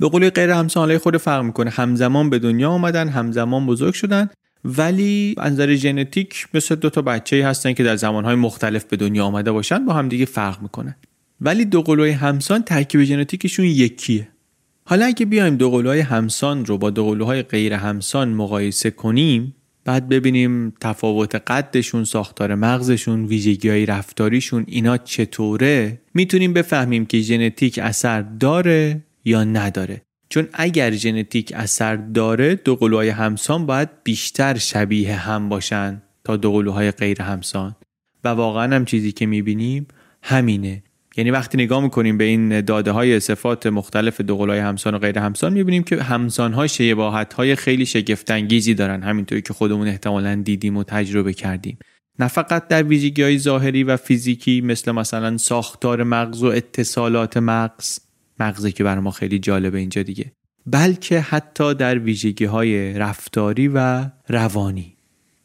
[0.00, 1.70] دو قلوی غیر همسان خود فرق می‌کنه.
[1.70, 4.30] همزمان به دنیا آمدن همزمان بزرگ شدن.
[4.66, 9.24] ولی از نظر ژنتیک مثل دو تا بچه هستن که در زمانهای مختلف به دنیا
[9.24, 10.94] آمده باشن با هم دیگه فرق می‌کنن.
[11.40, 14.28] ولی دو قلوی همسان ترکیب ژنتیکشون یکیه.
[14.84, 21.34] حالا اگه بیایم دوقلوهای همسان رو با دوقلوهای غیر همسان مقایسه کنیم بعد ببینیم تفاوت
[21.34, 29.44] قدشون، ساختار مغزشون، ویژگی های رفتاریشون اینا چطوره می‌تونیم بفهمیم که ژنتیک اثر داره یا
[29.44, 30.05] نداره.
[30.28, 37.22] چون اگر ژنتیک اثر داره دوقلوهای همسان باید بیشتر شبیه هم باشن تا دوقلوهای غیر
[37.22, 37.76] همسان.
[38.24, 39.86] و واقعا هم چیزی که می‌بینیم
[40.22, 40.82] همینه.
[41.16, 45.52] یعنی وقتی نگاه می‌کنیم به این داده های صفات مختلف دوقلوهای همسان و غیر همسان
[45.52, 49.02] می‌بینیم که همسان ها شباهت های خیلی شگفتانگیزی دارن.
[49.02, 51.78] همینطوری که خودمون احتمالا دیدیم و تجربه کردیم.
[52.18, 57.98] نه فقط در ویژگی های ظاهری و فیزیکی مثل مثلا ساختار مغز و اتصالات مغز.
[58.40, 60.32] مغزی که بر ما خیلی جالبه اینجا دیگه.
[60.66, 64.96] بلکه حتی در ویژگی های رفتاری و روانی.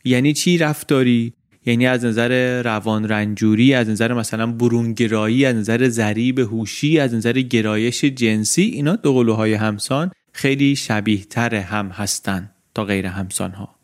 [0.03, 1.33] یعنی چی رفتاری؟
[1.65, 7.33] یعنی از نظر روان رنجوری از نظر مثلا برونگرایی از نظر ضریب هوشی از نظر
[7.33, 13.75] گرایش جنسی اینا دوقلوهای همسان خیلی شبیه تر هم هستن تا غیر همسان ها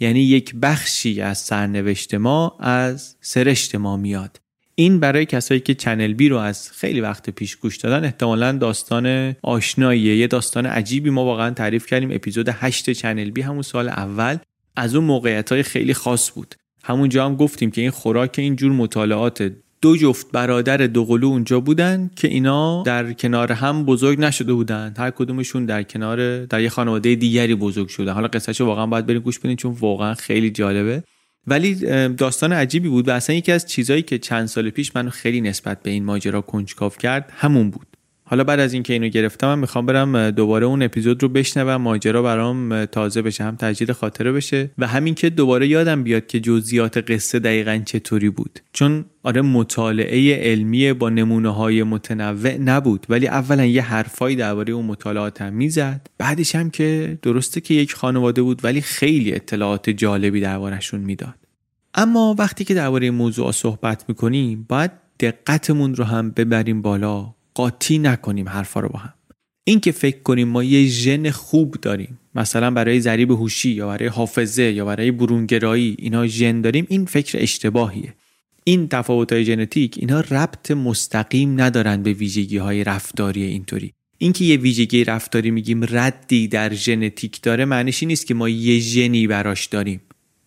[0.00, 4.40] یعنی یک بخشی از سرنوشت ما از سرشت ما میاد.
[4.74, 9.36] این برای کسایی که چنل بی رو از خیلی وقت پیش گوش دادن احتمالا داستان
[9.42, 12.10] آشناییه یه داستان عجیبی ما واقعا تعریف کردیم.
[12.12, 14.36] اپیزود 8 چنل بی همون سال اول
[14.76, 16.54] از اون موقعیت های خیلی خاص بود.
[16.84, 22.28] همونجا هم گفتیم که این خوراک اینجور مطالعات دو جفت برادر دوقلو اونجا بودن که
[22.28, 24.94] اینا در کنار هم بزرگ نشده بودن.
[24.98, 29.20] هر کدومشون در کنار در یه خانواده دیگری بزرگ شده حالا قصهش واقعا باید بریم
[29.20, 31.02] گوش بدین چون واقعا خیلی جالبه.
[31.46, 31.74] ولی
[32.08, 35.82] داستان عجیبی بود و اصلا یکی از چیزهایی که چند سال پیش منو خیلی نسبت
[35.82, 37.93] به این ماجرا کنجکاو کرد همون بود.
[38.26, 42.22] حالا بعد از اینکه اینو گرفتم من می‌خوام برم دوباره اون اپیزود رو بشنوم ماجرا
[42.22, 47.10] برام تازه بشه هم تجدید خاطره بشه و همین که دوباره یادم بیاد که جزئیات
[47.10, 48.60] قصه دقیقا چطوری بود.
[48.72, 54.86] چون آره مطالعه علمی با نمونه های متنوع نبود ولی اولا یه حرفایی درباره اون
[54.86, 56.06] مطالعات هم می‌زد.
[56.18, 61.34] بعدش هم که درسته که یک خانواده بود ولی خیلی اطلاعات جالبی دربارهشون می‌داد.
[61.94, 67.34] اما وقتی که درباره موضوع صحبت می‌کنیم باید دقتمون رو هم ببریم بالا.
[67.54, 69.14] قاطی نکنیم حرفا رو با هم.
[69.64, 74.08] این که فکر کنیم ما یه ژن خوب داریم مثلا برای ذریب هوشی یا برای
[74.08, 78.14] حافظه یا برای برونگرایی اینا ژن داریم این فکر اشتباهیه.
[78.64, 83.92] این تفاوت های ژنتیک اینا ربط مستقیم ندارن به ویژگی های رفتاری اینطوری.
[84.18, 89.26] اینکه یه ویژگی رفتاری میگیم ردی در ژنتیک داره معنیش نیست که ما یه ژنی
[89.26, 90.00] براش داریم.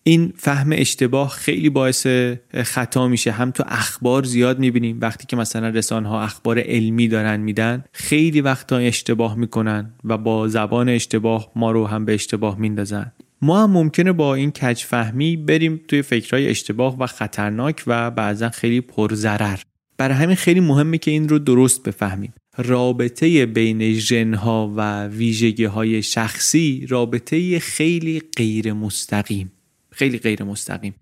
[0.08, 2.06] این فهم اشتباه خیلی باعث
[2.54, 3.30] خطا میشه.
[3.30, 4.98] هم تو اخبار زیاد می‌بینیم.
[5.00, 10.48] وقتی که مثلا رسانه ها اخبار علمی دارن میدن خیلی وقتا اشتباه می‌کنن و با
[10.48, 13.12] زبان اشتباه ما رو هم به اشتباه میندازن.
[13.42, 18.48] ما هم ممکنه با این کج فهمی بریم توی فکرهای اشتباه و خطرناک و بعضا
[18.48, 19.58] خیلی پرضرر.
[19.98, 22.34] برای همین خیلی مهمه که این رو درست بفهمیم.
[22.58, 29.52] رابطه بین ژنها و ویژگی های شخصی رابطه خیلی غیر مستقیم
[29.98, 30.94] خیلی غیر مستقیم.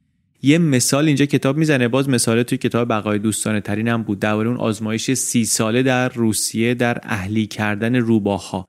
[0.43, 1.89] یه مثال اینجا کتاب می‌زنه.
[1.89, 4.19] باز مثال توی کتاب بقای دوستانه ترین هم بود.
[4.19, 8.65] درباره اون آزمایش سی ساله در روسیه در اهلی کردن روباها.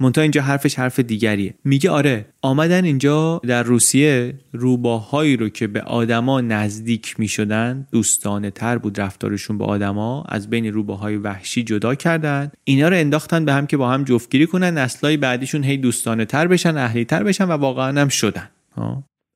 [0.00, 1.54] منتها اینجا حرفش حرف دیگریه.
[1.64, 8.78] میگه آره آمدن اینجا در روسیه روباهایی رو که به آدما نزدیک می‌شدن دوستانه تر
[8.78, 12.50] بود رفتارشون به آدما از بین روباهای وحشی جدا کردن.
[12.64, 14.78] اینا رو انداختن به هم که با هم جفتگیری کنن.
[14.78, 18.48] نسلای بعدیشون هی دوستانه تر بشن اهلی تر بشن و واقعا هم شدن.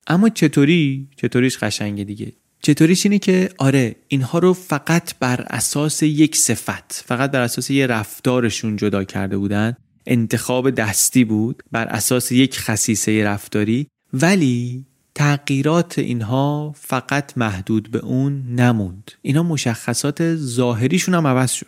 [0.06, 2.32] اما چطوری؟ چطوریش قشنگه دیگه.
[2.62, 7.86] چطوریش اینه که آره اینها رو فقط بر اساس یک صفت فقط بر اساس یه
[7.86, 9.76] رفتارشون جدا کرده بودن.
[10.06, 18.42] انتخاب دستی بود بر اساس یک خصیصه رفتاری ولی تغییرات اینها فقط محدود به اون
[18.48, 19.12] نموند.
[19.22, 21.66] اینا مشخصات ظاهریشون هم عوض شد.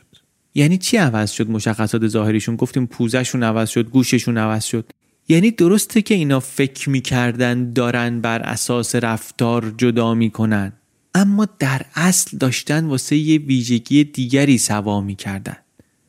[0.54, 4.90] یعنی چی عوض شد مشخصات ظاهریشون؟ گفتیم پوزشون عوض شد گوششون عوض شد.
[5.28, 10.72] یعنی درسته که اینا فکر می‌کردن دارن بر اساس رفتار جدا می‌کنن.
[11.14, 15.56] اما در اصل داشتن واسه یه ویژگی دیگری سوا می‌کردن.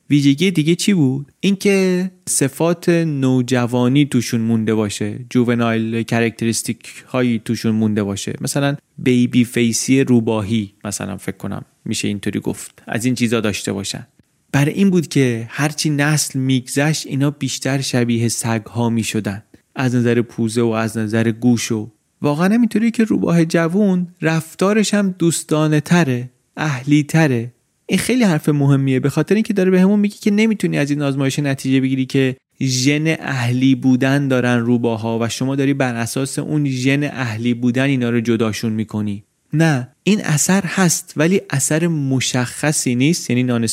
[0.10, 8.04] ویژگی دیگه چی بود؟ اینکه صفات نوجوانی توشون مونده باشه juvenile characteristic هایی توشون مونده
[8.04, 8.34] باشه.
[8.42, 12.84] مثلا baby face ی روباهی مثلا فکر کنم میشه اینطوری گفت.
[12.88, 14.08] از این چیزا داشته باشن.
[14.52, 19.44] برای این بود که هرچی نسل میگذشت اینا بیشتر شبیه سگ ها می شدن.
[19.76, 25.16] از نظر پوزه و از نظر گوش و واقعا اینطوری که روباه جوون رفتارش هم
[25.20, 27.54] دوستانه تره اهلی تره
[27.86, 29.00] این خیلی حرف مهمیه.
[29.00, 32.36] به خاطر اینکه داره به همون میگه که نمی‌تونی از این آزمایش نتیجه بگیری که
[32.62, 38.10] ژن اهلی بودن دارن روباها و شما داری بر اساس اون ژن اهلی بودن اینا
[38.10, 39.24] رو جداشون می‌کنی.
[39.54, 43.68] نه این اثر هست ولی اثر مشخصی نیست یعنی نان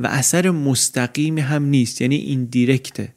[0.00, 3.14] و اثر مستقیمی هم نیست یعنی این دیرکته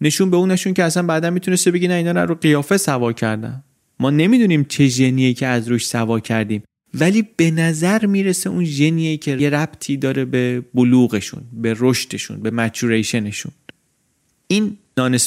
[0.00, 3.64] نشون به اون نشون که اصلا بعدا می‌تونسته بگی نه اینا رو قیافه سوا کردم
[4.00, 6.62] ما نمی‌دونیم چه ژنیه که از روش سوا کردیم
[6.94, 12.50] ولی به نظر می‌رسه اون ژنیه که یه ربطی داره به بلوغشون به رشدشون به
[12.50, 13.52] مچوریشنشون
[14.46, 15.18] این نان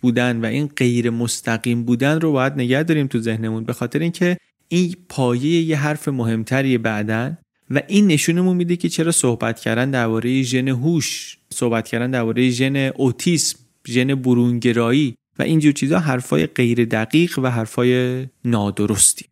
[0.00, 4.36] بودن و این غیر مستقیم بودن رو باید نگه داریم تو ذهنمون به خاطر اینکه
[4.72, 7.38] این پایه یه حرف مهمتری بعدن
[7.70, 12.76] و این نشونمون میده که چرا صحبت کردن درباره ژن هوش صحبت کردن درباره ژن
[12.76, 19.26] اوتیسم ژن برونگرایی و اینجور چیزا حرفای غیر دقیق و حرفای نادرستی.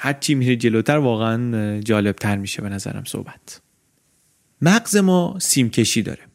[0.00, 3.60] هرچی میره جلوتر واقعا جالبتر میشه به نظرم صحبت.
[4.62, 6.27] مغز ما سیمکشی داره.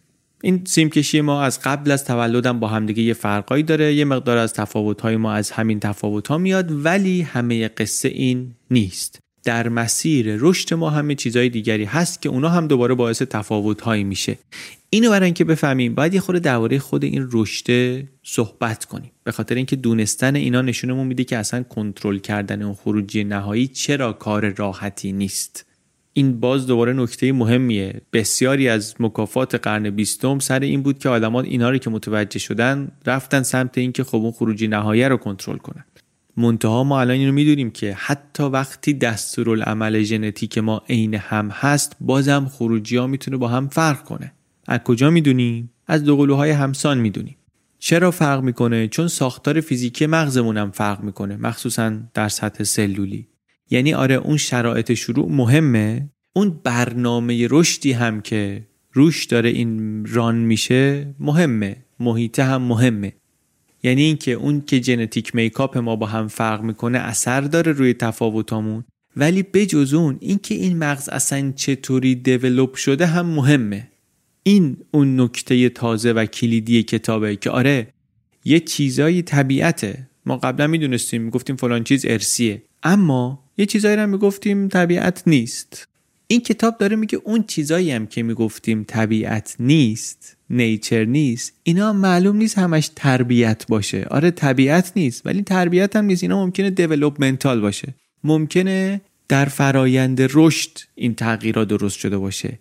[0.46, 4.54] این سیمکشی ما از قبل از تولدم با همدیگه یه فرقایی داره یه مقدار از
[4.54, 9.20] تفاوت‌های ما از همین تفاوت‌ها میاد ولی همه قصه این نیست.
[9.44, 14.38] در مسیر رشد ما همه چیزهای دیگری هست که اونا هم دوباره باعث تفاوت‌هایی میشه.
[14.90, 19.12] اینو برای اینکه بفهمیم باید یه خورده درباره خود این رشد صحبت کنیم.
[19.24, 24.14] به خاطر اینکه دونستن اینا نشونمون میده که اصلا کنترل کردن اون خروجی نهایی چرا
[24.14, 25.66] کار راحتی نیست.
[26.14, 28.02] این باز دوباره نکته مهمیه.
[28.14, 32.92] بسیاری از مکافات قرن بیستم سر این بود که آدمات اینا رو که متوجه شدن
[33.06, 35.86] رفتن سمت اینکه خب اون خروجی نهایی رو کنترل کنن.
[36.38, 42.46] منتها ما الان اینو می‌دونیم که حتی وقتی دستورالعمل ژنتیک ما عین هم هست بازم
[42.46, 44.34] خروجی ها می‌تونه با هم فرق کنه.
[44.68, 47.36] از کجا می‌دونیم؟ از دوقلوهای همسان می‌دونیم.
[47.80, 53.28] چرا فرق می‌کنه؟ چون ساختار فیزیکی مغزمون هم فرق می‌کنه مخصوصا در سطح سلولی.
[53.74, 56.10] یعنی آره اون شرایط شروع مهمه.
[56.34, 61.76] اون برنامه رشدی هم که روش داره این ران میشه مهمه.
[62.00, 63.14] محیطه هم مهمه.
[63.84, 68.84] یعنی اینکه اون که ژنتیک میکاپ ما با هم فرق می‌کنه اثر داره روی تفاوتامون.
[69.18, 73.88] ولی بجز اون اینکه این مغز اصلا چطوری دیولوب شده هم مهمه.
[74.44, 77.88] این اون نکته تازه و کلیدی کتابه که آره
[78.46, 80.10] یه چیزایی طبیعته.
[80.26, 82.62] ما قبلا می‌دونستیم می‌گفتیم فلان چیز ارثیه.
[82.84, 85.88] اما یه چیزایی رو می‌گفتیم طبیعت نیست.
[86.28, 92.36] این کتاب داره میگه اون چیزایی هم که می‌گفتیم طبیعت نیست nature نیست اینا معلوم
[92.36, 94.08] نیست همش تربیت باشه.
[94.12, 96.24] آره طبیعت نیست ولی تربیت هم نیست.
[96.24, 97.96] اینا ممکنه developmental باشه.
[98.24, 102.60] ممکنه در فرایند رشد این تغییرات درست شده باشه.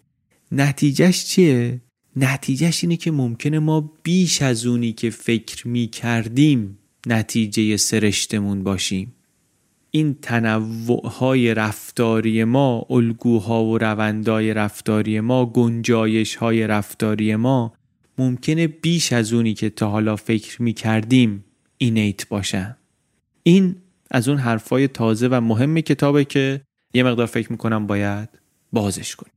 [0.52, 1.80] نتیجهش چیه؟
[2.16, 9.14] نتیجهش اینه که ممکنه ما بیش از اونی که فکر می کردیم نتیجه سرشتمون باشیم.
[9.94, 17.72] این تنوع رفتاری ما الگوها و روندای رفتاری ما گنجایش های رفتاری ما
[18.18, 21.44] ممکنه بیش از اونی که تا حالا فکر می کردیم
[21.78, 22.76] اینیت باشن.
[23.42, 23.76] این
[24.10, 26.60] از اون حرفای تازه و مهم کتابه که
[26.94, 28.28] یه مقدار فکر می‌کنم باید
[28.72, 29.32] بازش کنیم.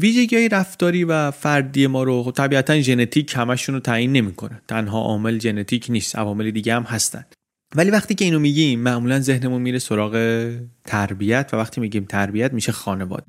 [0.00, 4.62] ویژگی های رفتاری و فردی ما رو خب طبیعتا ژنتیک همشون رو تعیین نمی‌کنه.
[4.68, 7.24] تنها عامل ژنتیک نیست عوامل دیگه هم هستن.
[7.74, 10.46] ولی وقتی که اینو میگیم معمولا ذهنمون میره سراغ
[10.84, 13.26] تربیت و وقتی میگیم تربیت میشه خانواده.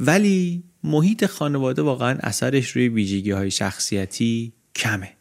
[0.00, 5.12] ولی محیط خانواده واقعا اثرش روی ویژگی های شخصیتی کمه.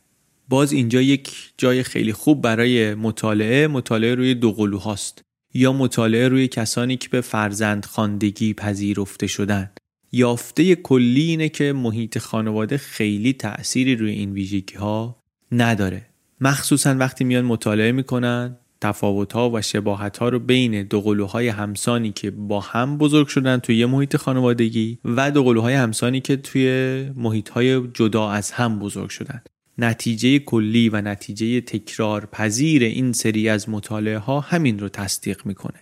[0.50, 5.22] باز اینجا یک جای خیلی خوب برای مطالعه مطالعه روی دو هاست
[5.54, 9.72] یا مطالعه روی کسانی که به فرزند خاندگی پذیرفته شدن.
[10.12, 15.22] یافته کلی اینه که محیط خانواده خیلی تأثیری روی این ویژگی ها
[15.52, 16.06] نداره.
[16.42, 22.32] مخصوصا وقتی میان مطالعه می‌کنن تفاوت ها و شباهت ها رو بین دوقلوهای همسانی که
[22.32, 27.88] با هم بزرگ شدن توی یه محیط خانوادگی و دوقلوهای همسانی که توی محیط های
[27.94, 29.42] جدا از هم بزرگ شدن.
[29.78, 35.80] نتیجه کلی و نتیجه تکرار پذیر این سری از مطالعه ها همین رو تصدیق می‌کنه.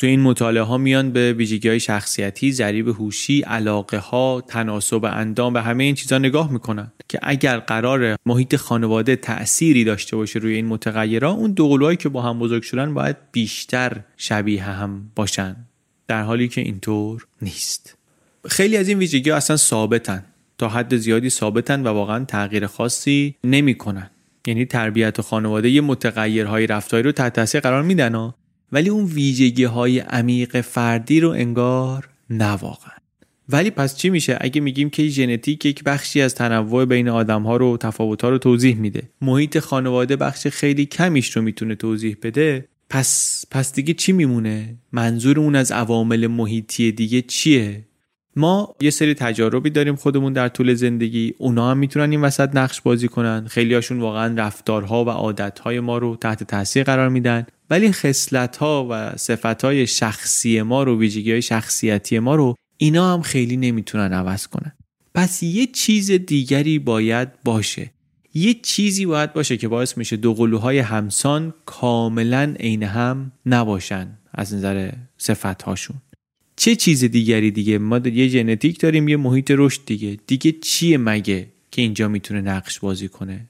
[0.00, 5.54] تو این مطالعه ها میان به ویژگی های شخصیتی، ضریب هوشی، علاقه ها، تناسب اندام
[5.54, 10.54] و همه این چیزها نگاه می‌کنن که اگر قرار محیط خانواده تأثیری داشته باشه روی
[10.54, 15.56] این متغیرها اون دو که با هم بزرگ شدن باید بیشتر شبیه هم باشن.
[16.08, 17.96] در حالی که اینطور نیست.
[18.48, 20.24] خیلی از این ویژگی ها اصلا ثابتن.
[20.58, 24.10] تا حد زیادی ثابتن و واقعا تغییر خاصی نمی‌کنن.
[24.46, 28.14] یعنی تربیت و خانواده یه متغیرهای رفتاری رو تحت تاثیر قرار میدن
[28.72, 32.90] ولی اون ویژگی های عمیق فردی رو انگار نواقع
[33.48, 37.56] ولی پس چی میشه؟ اگه میگیم که ژنتیک یک بخشی از تنوع بین آدم ها
[37.56, 42.68] رو تفاوت ها رو توضیح میده محیط خانواده بخش خیلی کمیش رو می‌تونه توضیح بده
[42.90, 47.84] پس پس دیگه چی میمونه؟ منظور اون از عوامل محیطی دیگه چیه؟
[48.40, 51.34] ما یه سری تجاربی داریم خودمون در طول زندگی.
[51.38, 53.46] اونا هم می‌تونن این وسط نقش بازی کنن.
[53.46, 57.46] خیلی هاشون واقعا رفتارها و عادتهای ما رو تحت تاثیر قرار میدن.
[57.70, 63.14] ولی خصلت ها و صفت های شخصی ما رو ویژگی های شخصیتی ما رو اینا
[63.14, 64.72] هم خیلی نمی‌تونن عوض کنن.
[65.14, 67.90] پس یه چیز دیگری باید باشه.
[68.34, 74.54] یه چیزی باید باشه که باعث میشه دو قلوهای همسان کاملا عین هم نباشن از
[74.54, 75.96] نظر صفت هاشون
[76.60, 80.18] چه چیز دیگری دیگه؟ ما یه ژنتیک داریم یه محیط رشد دیگه.
[80.26, 83.48] دیگه چیه مگه که اینجا می‌تونه نقش بازی کنه؟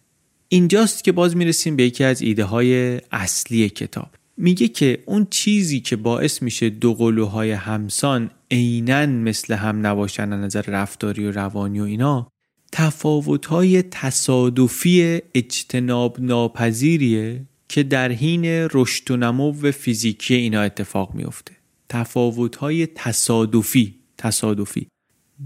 [0.49, 4.09] اینجاست که باز می‌رسیم به یکی از ایده های اصلی کتاب.
[4.37, 10.63] میگه که اون چیزی که باعث میشه دو قلوهای همسان عینا مثل هم نباشن نظر
[10.63, 12.29] رفتاری و روانی و اینا
[12.73, 21.60] تفاوتهای تصادفی اجتناب ناپذیریه که در حین رشد و نمو فیزیکی اینا اتفاق میفته
[21.91, 24.87] تفاوتهای تصادفی تصادفی.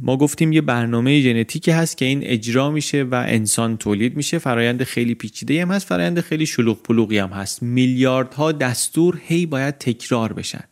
[0.02, 4.38] ما گفتیم یه برنامه ژنتیکی هست که این اجرا میشه و انسان تولید میشه.
[4.38, 7.62] فرایند خیلی پیچیده هم هست فرایند خیلی شلوغ پلوغی هم هست.
[7.62, 10.64] میلیاردها دستور هی باید تکرار بشن.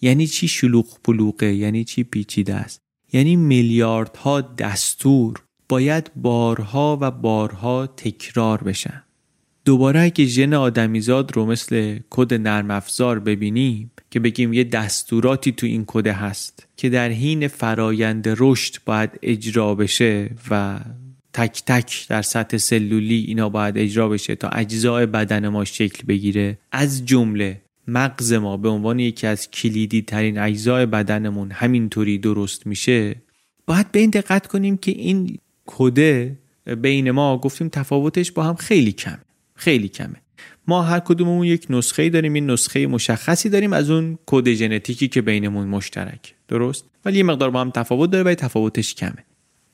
[0.00, 2.80] یعنی چی شلوغ پلوغه؟ یعنی چی پیچیده است؟
[3.12, 9.02] یعنی میلیاردها دستور باید بارها و بارها تکرار بشن.
[9.64, 15.66] دوباره اگه ژن آدمیزاد رو مثل کد نرم افزار ببینیم که بگیم یه دستوراتی تو
[15.66, 20.80] این کد هست که در حین فرایند رشد باید اجرا بشه و
[21.32, 26.58] تک تک در سطح سلولی اینا باید اجرا بشه تا اجزای بدن ما شکل بگیره.
[26.72, 33.16] از جمله مغز ما به عنوان یکی از کلیدی ترین اجزای بدنمون همینطوری درست میشه
[33.66, 36.38] باید به این دقت کنیم که این کده
[36.82, 39.18] بین ما گفتیم تفاوتش با هم خیلی کمه.
[39.64, 40.16] خیلی کمه.
[40.68, 45.22] ما هر کدوممون یک نسخه داریم این نسخه مشخصی داریم از اون کد ژنتیکی که
[45.22, 46.34] بینمون مشترک.
[46.48, 49.24] درست؟ ولی یه مقدار با هم تفاوت داره ولی تفاوتش کمه.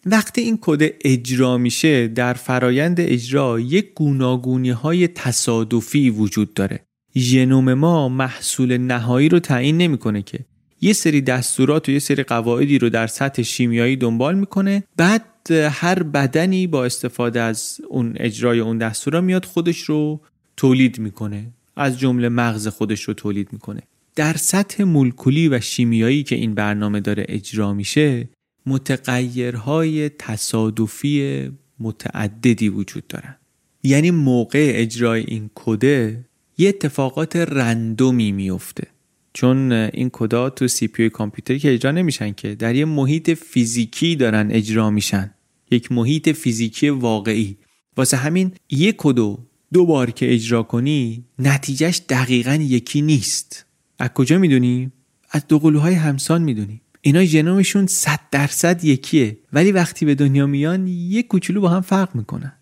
[0.06, 6.80] وقتی این کد اجرا میشه در فرایند اجرا یک گوناگونی های تصادفی وجود داره.
[7.16, 10.38] ژنوم ما محصول نهایی رو تعیین نمی‌کنه که.
[10.80, 16.02] یه سری دستورات و یه سری قواعدی رو در سطح شیمیایی دنبال می‌کنه بعد هر
[16.02, 20.20] بدنی با استفاده از اون اجرای اون دستورا میاد خودش رو
[20.56, 21.46] تولید می‌کنه.
[21.76, 23.82] از جمله مغز خودش رو تولید می‌کنه.
[24.16, 28.28] در سطح مولکولی و شیمیایی که این برنامه داره اجرا میشه
[28.66, 33.36] متغیرهای تصادفی متعددی وجود دارن.
[33.82, 36.24] یعنی موقع اجرای این کده
[36.58, 38.86] یه اتفاقات رندومی میفته
[39.32, 44.16] چون این کدا تو سی پی کامپیوتری که اجرا نمیشن که در یه محیط فیزیکی
[44.16, 45.34] دارن اجرا میشن.
[45.70, 47.56] یک محیط فیزیکی واقعی.
[47.96, 49.38] واسه همین یک کدو
[49.72, 53.66] دو بار که اجرا کنی نتیجهش دقیقا یکی نیست.
[53.98, 54.90] از کجا می‌دونی؟
[55.30, 56.80] از دو قلوهای همسان می‌دونی.
[57.00, 59.38] اینا ژنومشون صد درصد یکیه.
[59.52, 62.52] ولی وقتی به دنیا میان یک کوچولو با هم فرق می‌کنن.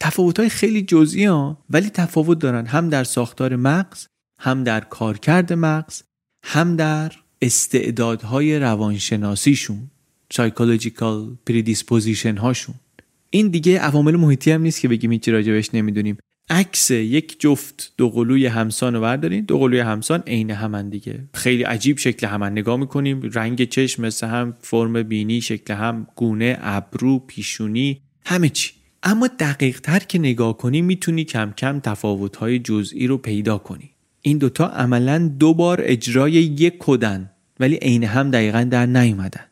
[0.00, 2.66] تفاوتهای خیلی جزئی ها ولی تفاوت دارن.
[2.66, 4.06] هم در ساختار مغز
[4.38, 6.02] هم در کارکرد مغز
[6.50, 9.90] هم در استعدادهای روانشناسیشون
[10.32, 12.74] psychological predisposition هاشون
[13.30, 16.18] این دیگه عوامل محیطی هم نیست که بگیم هیچی راجبش نمی‌دونیم.
[16.50, 21.24] عکس یک جفت دو قلوی همسان رو بردارین دو قلوی همسان عین همن دیگه.
[21.34, 23.30] خیلی عجیب شکل همن نگاه می‌کنیم.
[23.34, 28.72] رنگ چشم مثل هم فرم بینی شکل هم گونه ابرو پیشونی همه چی.
[29.02, 33.90] اما دقیق تر که نگاه کنی می‌تونی کم کم تفاوت جزئی رو پیدا کنی.
[34.22, 39.44] این دوتا عملا دو بار اجرای یک کدن ولی عین هم دقیقا در نیومدن.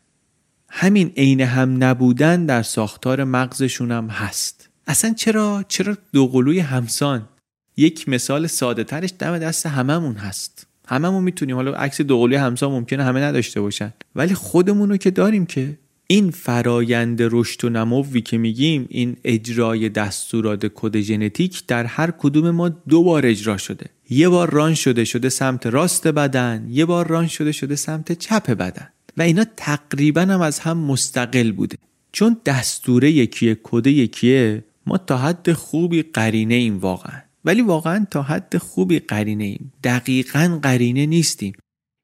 [0.68, 4.68] همین عین هم نبودن در ساختار مغزشون هم هست.
[4.86, 7.28] اصلا چرا؟ چرا دو قلوی همسان؟
[7.76, 10.66] یک مثال ساده ترش دم دست هممون هست.
[10.88, 11.56] هممون می‌تونیم.
[11.56, 13.92] حالا عکس دو قلوی همسان ممکنه همه نداشته باشن.
[14.14, 19.88] ولی خودمون رو که داریم که این فرایند رشد و نموی که میگیم این اجرای
[19.88, 23.86] دستورات کد ژنتیک در هر کدوم ما دو بار اجرا شده.
[24.10, 28.50] یه بار ران شده شده سمت راست بدن یه بار ران شده شده سمت چپ
[28.50, 28.88] بدن.
[29.16, 31.76] و اینا تقریبا هم از هم مستقل بوده.
[32.12, 37.20] چون دستوره یکیه کد یکیه ما تا حد خوبی قرینه ایم واقعا.
[37.44, 39.72] ولی واقعا تا حد خوبی قرینه ایم.
[39.84, 41.52] دقیقا قرینه نیستیم.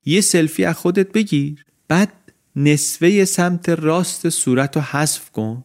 [0.05, 1.64] یه سلفی از خودت بگیر.
[1.88, 2.12] بعد
[2.57, 5.64] نصفه سمت راست صورت رو حذف کن.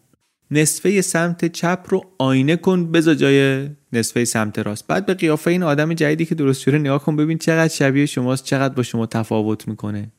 [0.52, 4.88] نصفه سمت چپ رو آینه کن بذار جای نصفه سمت راست.
[4.88, 8.44] بعد به قیافه این آدم جدیدی که درست شده نگاه کن ببین چقدر شبیه شماست
[8.44, 10.12] چقدر با شما تفاوت می‌کنه.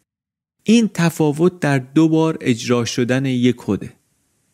[0.63, 3.93] این تفاوت در دو بار اجرا شدن یک کده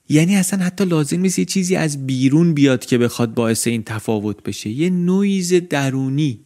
[0.09, 4.43] یعنی اصلا حتی لازم نیست یه چیزی از بیرون بیاد که بخواد باعث این تفاوت
[4.43, 4.71] بشه.
[4.71, 6.41] یه نویز درونی.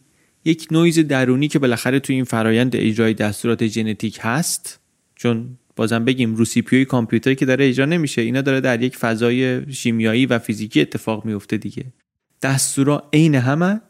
[0.45, 4.79] یک نویز درونی که بالاخره تو این فرایند اجرای دستورات ژنتیک هست.
[5.15, 8.21] چون بازم بگیم رو CPU کامپیوتری که داره اجرا نمیشه.
[8.21, 11.85] اینا داره در یک فضای شیمیایی و فیزیکی اتفاق میفته دیگه.
[12.41, 13.81] دستورا عین همه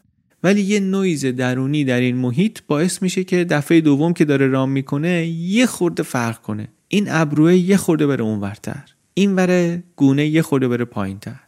[0.42, 4.70] ولی یه نویز درونی در این محیط باعث میشه که دفعه دوم که داره run
[4.70, 6.68] می‌کنه یه خورده فرق کنه.
[6.88, 8.84] این ابروه یه خورده بره اونورتر.
[9.14, 11.40] اینوره گونه یه خورده بره پایینتر.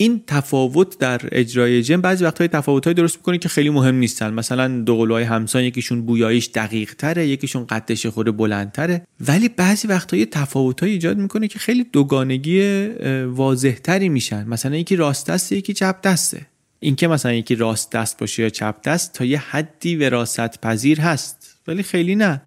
[0.00, 4.34] این تفاوت در اجرای جن بعضی وقتهای تفاوتهایی درست می‌کنه که خیلی مهم نیستن.
[4.34, 9.06] مثلا دو قلوهای همسان یکیشون بویاییش دقیق تره یکیشون قدش خود بلندتره.
[9.20, 12.86] ولی بعضی وقتهای تفاوتهایی ایجاد می‌کنه که خیلی دوگانگی
[13.26, 14.48] واضح تری میشن.
[14.48, 16.46] مثلا یکی راست دسته یکی چپ دسته.
[16.80, 21.60] اینکه مثلا یکی راست دست باشه یا چپ دست تا یه حدی وراست پذیر هست.
[21.66, 22.42] ولی خیلی نه.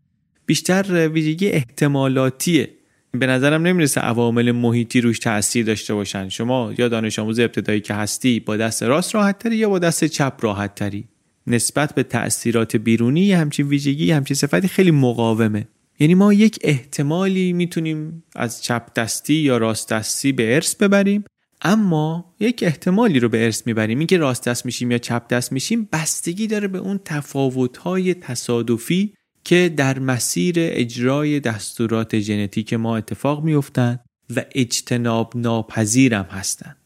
[0.46, 2.70] بیشتر ویژگی احتمالاتیه
[3.20, 6.30] به نظرم نمی‌رسه عوامل محیطی روش تاثیر داشته باشن.
[6.30, 10.04] شما یا دانش آموز ابتدایی که هستی با دست راست راحت تری یا با دست
[10.06, 11.08] چپ راحت تری
[11.48, 15.68] نسبت به تاثیرات بیرونی همچین ویژگی همچین صفتی خیلی مقاومه.
[16.00, 21.24] یعنی ما یک احتمالی می‌تونیم از چپ دستی یا راست دستی به ارث ببریم
[21.62, 23.98] اما یک احتمالی رو به ارث می‌بریم.
[23.98, 29.14] اینکه راست دست میشیم یا چپ دست میشیم بستگی داره به اون تفاوت‌های تصادفی
[29.44, 34.00] که در مسیر اجرای دستورات ژنتیک ما اتفاق میافتند
[34.36, 36.78] و اجتناب ناپذیرم هستند.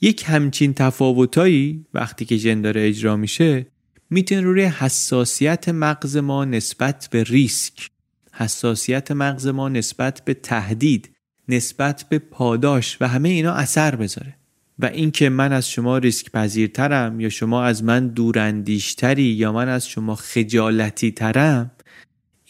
[0.00, 3.66] یک همچین تفاوتایی وقتی که ژن داره اجرا میشه
[4.10, 7.88] می‌تونه روی حساسیت مغز ما نسبت به ریسک
[8.32, 11.10] حساسیت مغز ما نسبت به تهدید
[11.48, 14.36] نسبت به پاداش و همه اینا اثر بذاره
[14.78, 19.88] و اینکه من از شما ریسک پذیرترم یا شما از من دوراندیشتری یا من از
[19.88, 21.70] شما خجالتی ترم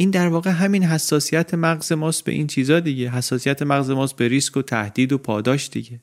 [0.03, 3.11] این در واقع همین حساسیت مغز ماست به این چیزا دیگه.
[3.11, 6.01] حساسیت مغز ماست به ریسک و تهدید و پاداش دیگه.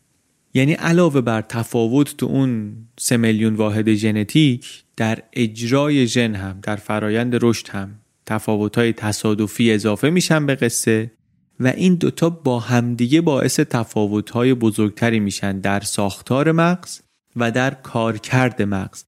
[0.54, 6.76] یعنی علاوه بر تفاوت تو اون سه میلیون واحد ژنتیک در اجرای ژن هم در
[6.76, 11.12] فرایند رشد هم تفاوت‌های تصادفی اضافه میشن به قصه
[11.60, 17.00] و این دوتا با همدیگه باعث تفاوت‌های بزرگتری میشن در ساختار مغز
[17.36, 19.04] و در کارکرد مغز.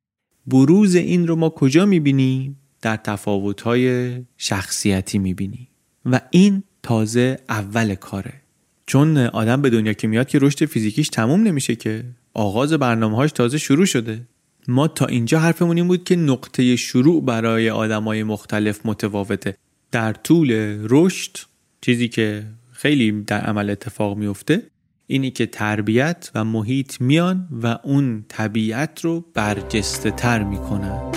[0.47, 5.67] بروز این رو ما کجا می‌بینیم؟ در تفاوت‌های شخصیتی می‌بینی.
[6.05, 8.33] و این تازه اول کاره.
[8.85, 12.03] چون آدم به دنیا که میاد که رشد فیزیکیش تموم نمیشه که.
[12.33, 14.21] آغاز برنامه‌هاش تازه شروع شده.
[14.67, 19.57] ما تا اینجا حرفمون این بود که نقطه شروع برای آدمای مختلف متفاوته.
[19.91, 20.51] در طول
[20.89, 21.37] رشد
[21.81, 24.63] چیزی که خیلی در عمل اتفاق میفته
[25.07, 31.11] اینی که تربیت و محیط میان و اون طبیعت رو برجسته تر می‌کنن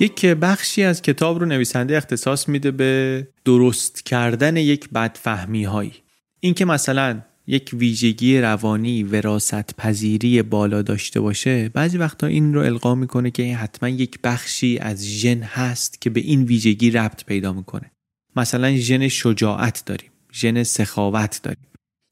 [0.00, 5.92] یک بخشی از کتاب رو نویسنده اختصاص میده به درست کردن یک بدفهمی هایی
[6.40, 12.94] اینکه مثلا یک ویژگی روانی وراست پذیری بالا داشته باشه بعضی وقتا این رو القا
[12.94, 17.90] می‌کنه که حتما یک بخشی از ژن هست که به این ویژگی ربط پیدا می‌کنه.
[18.36, 21.66] مثلا ژن شجاعت داریم ژن سخاوت داریم.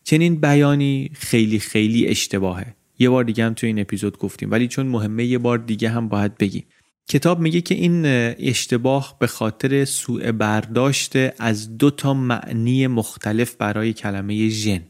[0.04, 2.74] چنین بیانی خیلی خیلی اشتباهه.
[2.98, 6.08] یه بار دیگه هم تو این اپیزود گفتیم ولی چون مهمه یه بار دیگه هم
[6.08, 6.64] باید بگیم.
[7.08, 8.02] کتاب میگه که این
[8.38, 14.80] اشتباه به خاطر سوء برداشت از دو تا معنی مختلف برای کلمه ژن.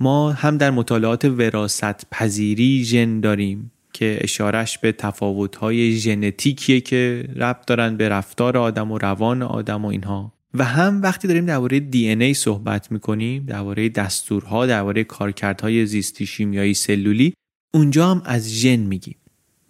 [0.00, 7.66] ما هم در مطالعات وراست پذیری ژن داریم که اشارش به تفاوت‌های ژنتیکیه که ربط
[7.66, 10.32] دارن به رفتار آدم و روان آدم و اینها.
[10.54, 16.74] و هم وقتی داریم درباره دی ای صحبت می‌کنیم درباره دستورها درباره کارکردهای زیستی شیمیایی
[16.74, 17.34] سلولی
[17.74, 19.16] اونجا هم از ژن میگیم.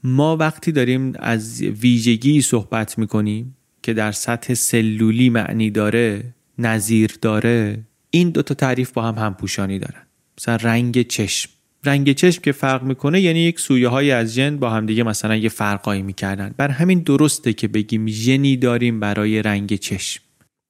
[0.05, 7.79] ما وقتی داریم از ویژگی صحبت می‌کنیم که در سطح سلولی معنی داره نظیر داره
[8.11, 10.03] این دوتا تعریف با هم همپوشانی دارن.
[10.39, 11.51] مثلا رنگ چشم.
[11.85, 15.49] رنگ چشم که فرق می‌کنه یعنی یک سویه های از ژن با همدیگه مثلا یه
[15.49, 16.55] فرقایی می‌کردن.
[16.57, 20.23] بر همین درسته که بگیم ژنی داریم برای رنگ چشم.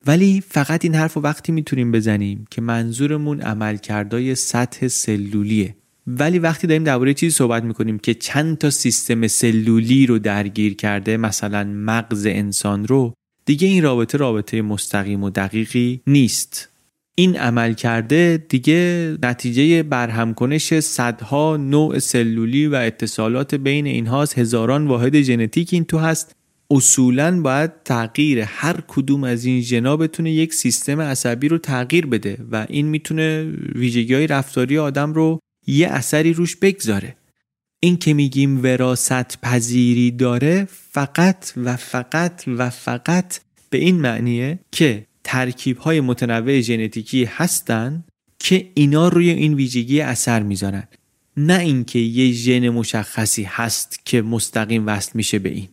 [0.07, 5.76] ولی فقط این حرف وقتی می‌تونیم بزنیم که منظورمون عملکردای سطح سلولیه.
[6.07, 11.17] ولی وقتی داریم درباره چیزی صحبت می‌کنیم که چند تا سیستم سلولی رو درگیر کرده
[11.17, 16.69] مثلا مغز انسان رو دیگه این رابطه رابطه مستقیم و دقیقی نیست.
[17.15, 24.39] این عمل کرده دیگه نتیجه برهمکنش صدها نوع سلولی و اتصالات بین اینهاست.
[24.39, 26.37] هزاران واحد ژنتیک این تو هست.
[26.71, 32.39] اصولا باید تغییر هر کدوم از این ژنا بتونه یک سیستم عصبی رو تغییر بده
[32.53, 37.17] و این می‌تونه ویژگی های رفتاری آدم رو یه اثری روش بگذاره.
[37.81, 43.41] این که میگیم وراست پذیری داره فقط و فقط و فقط
[43.71, 48.05] به این معنیه که ترکیب های متنوع ژنتیکی هستن
[48.39, 50.89] که اینا روی این ویژگی اثر می‌ذارن.
[51.37, 55.69] نه اینکه یه ژن مشخصی هست که مستقیم وصل میشه به این.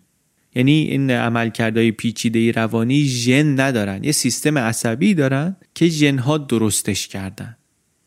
[0.56, 4.04] یعنی این عملکردهای پیچیده روانی ژن ندارن.
[4.04, 7.58] یه سیستم عصبی دارن که ژنها درستش کردن.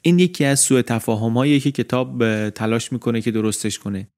[0.03, 4.09] این یکی از سوء تفاهم که کتاب تلاش می‌کنه که درستش کنه.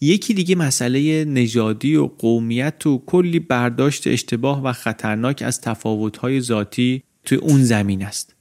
[0.00, 7.02] یکی دیگه مسئله نژادی و قومیت و کلی برداشت اشتباه و خطرناک از تفاوت‌های ذاتی
[7.24, 8.36] توی اون زمین است.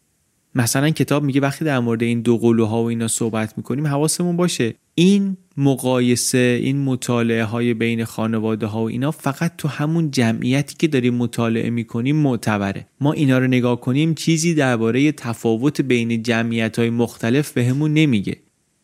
[0.55, 4.75] مثلا کتاب میگه وقتی در مورد این دو قلوها و اینا صحبت می‌کنیم حواسمون باشه.
[4.97, 10.87] این مقایسه این مطالعه های بین خانواده ها و اینا فقط تو همون جمعیتی که
[10.87, 12.87] داریم مطالعه می‌کنیم معتبره.
[13.01, 18.37] ما اینا رو نگاه کنیم چیزی درباره تفاوت بین جمعیت های مختلف بهمون نمیگه.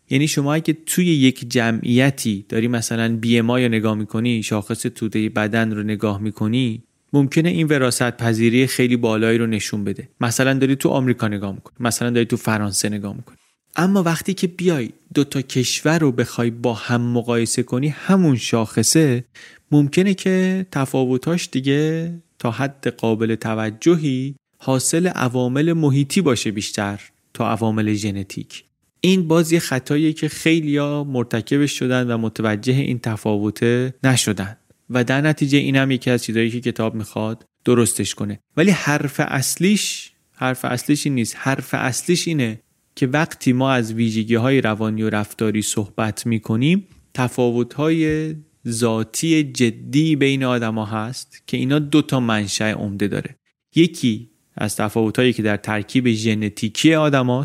[0.09, 5.29] یعنی شما اگه توی یک جمعیتی داری مثلا بی ام رو نگاه می‌کنی شاخص توده
[5.29, 6.83] بدن رو نگاه می‌کنی
[7.13, 10.09] ممکنه این وراست پذیری خیلی بالایی رو نشون بده.
[10.21, 13.37] مثلا داری تو آمریکا نگاه می‌کنی مثلا داری تو فرانسه نگاه می‌کنی.
[13.75, 19.23] اما وقتی که بیای دو تا کشور رو بخوای با هم مقایسه کنی همون شاخصه
[19.71, 27.01] ممکنه که تفاوتاش دیگه تا حد قابل توجهی حاصل عوامل محیطی باشه بیشتر
[27.33, 28.63] تا عوامل ژنتیک.
[29.01, 34.57] این باز یه خطاییه که خیلیا مرتکبش شدن و متوجه این تفاوته نشدن
[34.89, 38.39] و در نتیجه این هم یکی از چیزهایی که کتاب می‌خواد درستش کنه.
[38.57, 41.35] ولی حرف اصلیش حرف اصلیش این نیست.
[41.39, 42.59] حرف اصلیش اینه
[42.95, 48.35] که وقتی ما از ویژگی های روانی و رفتاری صحبت می‌کنیم تفاوت های
[48.67, 53.35] ذاتی جدی بین آدما هست که اینا دو تا منشأ عمده داره.
[53.75, 57.43] یکی از تفاوت هایی که در ترکیب ژنتیکی آدم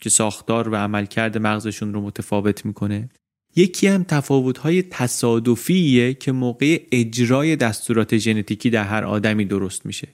[0.00, 3.08] که ساختار و عملکرد مغزشون رو متفاوت می‌کنه.
[3.56, 10.08] یکی هم تفاوت های تصادفیه که موقع اجرای دستورات ژنتیکی در هر آدمی درست میشه.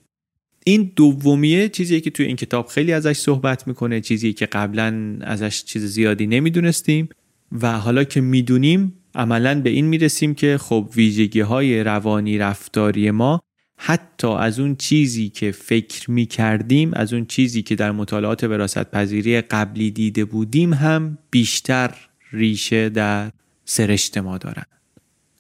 [0.65, 5.65] این دومیه چیزی که توی این کتاب خیلی ازش صحبت می‌کنه چیزی که قبلا ازش
[5.65, 7.09] چیز زیادی نمی‌دونستیم
[7.53, 13.41] و حالا که می‌دونیم عملا به این می‌رسیم که خب ویژگی های روانی رفتاری ما
[13.77, 18.91] حتی از اون چیزی که فکر می کردیم از اون چیزی که در مطالعات وراست
[18.91, 21.95] پذیری قبلی دیده بودیم هم بیشتر
[22.33, 23.31] ریشه در
[23.65, 24.65] سرشت ما دارن.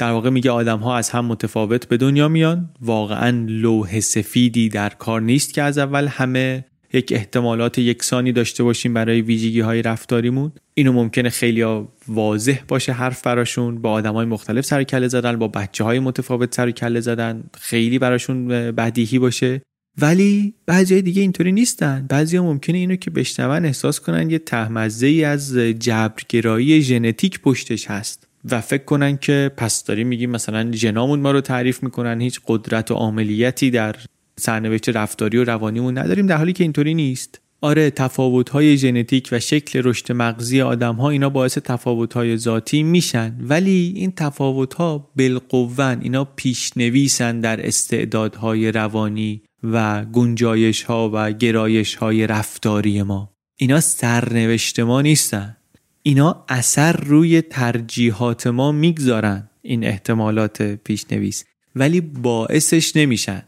[0.00, 2.70] در واقع میگه آدم ها از هم متفاوت به دنیا میان.
[2.80, 8.94] واقعا لوح سفیدی در کار نیست که از اول همه یک احتمالات یکسانی داشته باشیم
[8.94, 10.52] برای ویژگی های رفتاریمون.
[10.74, 13.82] اینو ممکنه خیلی واضح باشه حرف براشون.
[13.82, 17.44] با آدم های مختلف سر کله زدن با بچه های متفاوت سر کله زدن.
[17.58, 19.62] خیلی براشون بدیهی باشه.
[19.98, 22.06] ولی بعضی دیگه اینطوری نیستن.
[22.08, 27.86] بعضی ها ممکنه اینو که بشنون احساس کنن یه تهمزه ای از جبرگرایی ژنتیک پشتش
[27.86, 28.29] هست.
[28.44, 32.90] و فکر کنن که پس داریم میگیم مثلا ژنامون ما رو تعریف می‌کنن هیچ قدرت
[32.90, 33.96] و عاملیتی در
[34.36, 37.40] سرنوشت رفتاری و روانیمون نداریم در حالی که اینطوری نیست.
[37.60, 43.36] آره تفاوت‌های ژنتیک و شکل رشد مغزی آدم اینا باعث تفاوت‌های ذاتی میشن.
[43.40, 52.26] ولی این تفاوت‌ها بالقوه اینا پیشنویسن در استعدادهای روانی و گنجایش ها و گرایش های
[52.26, 53.32] رفتاری ما.
[53.56, 55.56] اینا سرنوشت ما نیستن.
[56.02, 61.44] اینا اثر روی ترجیحات ما می‌گذارن این احتمالات پیشنویس.
[61.76, 63.42] ولی باعثش نمیشن.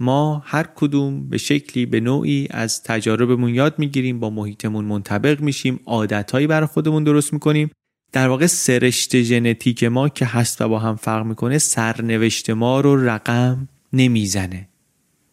[0.00, 5.80] ما هر کدوم به شکلی به نوعی از تجاربمون یاد می‌گیریم با محیطمون منطبق میشیم
[5.86, 7.70] عادتهایی برای خودمون درست می‌کنیم.
[8.12, 13.08] در واقع سرشت ژنتیک ما که هست و با هم فرق می‌کنه سرنوشت ما رو
[13.08, 14.68] رقم نمی‌زنه.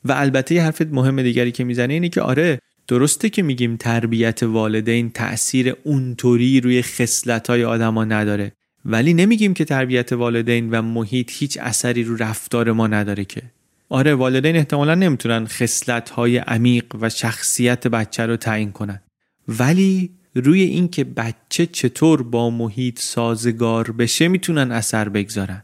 [0.05, 4.43] و البته یه حرف مهم دیگری که می‌زنه اینه که آره درسته که میگیم تربیت
[4.43, 8.51] والدین تاثیر اونطوری روی خصلت‌های آدما نداره
[8.85, 13.41] ولی نمیگیم که تربیت والدین و محیط هیچ اثری رو رفتار ما نداره که.
[13.89, 19.01] آره والدین احتمالا نمی‌تونن خصلت‌های عمیق و شخصیت بچه رو تعیین کنن.
[19.47, 25.63] ولی روی اینکه بچه چطور با محیط سازگار بشه می‌تونن اثر بگذارن.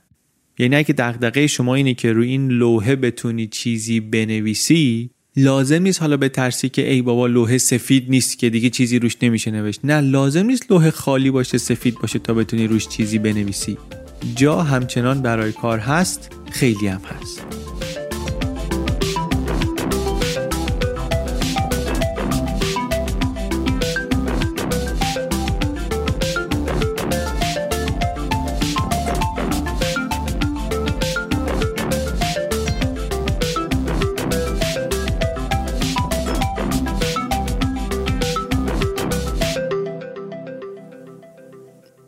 [0.59, 5.09] یعنی اگه دغدغه شما اینه که روی این لوحه بتونی چیزی بنویسی
[5.44, 9.16] لازم نیست حالا به ترسی که ای بابا لوحه سفید نیست که دیگه چیزی روش
[9.22, 9.80] نمیشه نوشت.
[9.84, 13.78] نه لازم نیست لوحه خالی باشه سفید باشه تا بتونی روش چیزی بنویسی.
[14.36, 17.68] جا همچنان برای کار هست خیلی هم هست.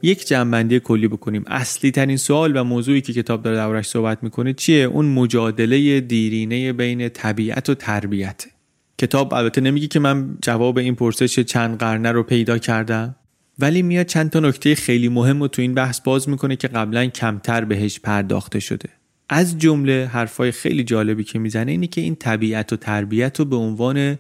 [0.02, 1.44] یک جنبندی کلی بکنیم.
[1.48, 6.74] اصلی ترین سوال و موضوعی که کتاب داره دربارش صحبت می‌کنه چیه؟ اون مجادله دیرینه
[6.74, 8.46] بین طبیعت و تربیت.
[8.98, 13.16] کتاب البته نمیگه که من جواب این پرسش چند قرنه رو پیدا کردم
[13.60, 17.06] ولی میاد چند تا نکته خیلی مهم رو تو این بحث باز می‌کنه که قبلا
[17.06, 18.90] کمتر بهش پرداخته شده.
[19.30, 23.56] از جمله حرفای خیلی جالبی که می‌زنه اینه که این طبیعت و تربیت رو به
[23.56, 24.18] عنوان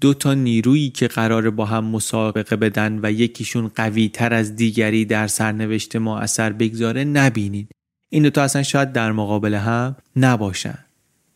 [0.00, 5.04] دو تا نیرویی که قرار با هم مسابقه بدن و یکیشون قوی تر از دیگری
[5.04, 7.68] در سرنوشت ما اثر بگذاره نبینید
[8.08, 10.78] این دو تا اصلا شاید در مقابل هم نباشن.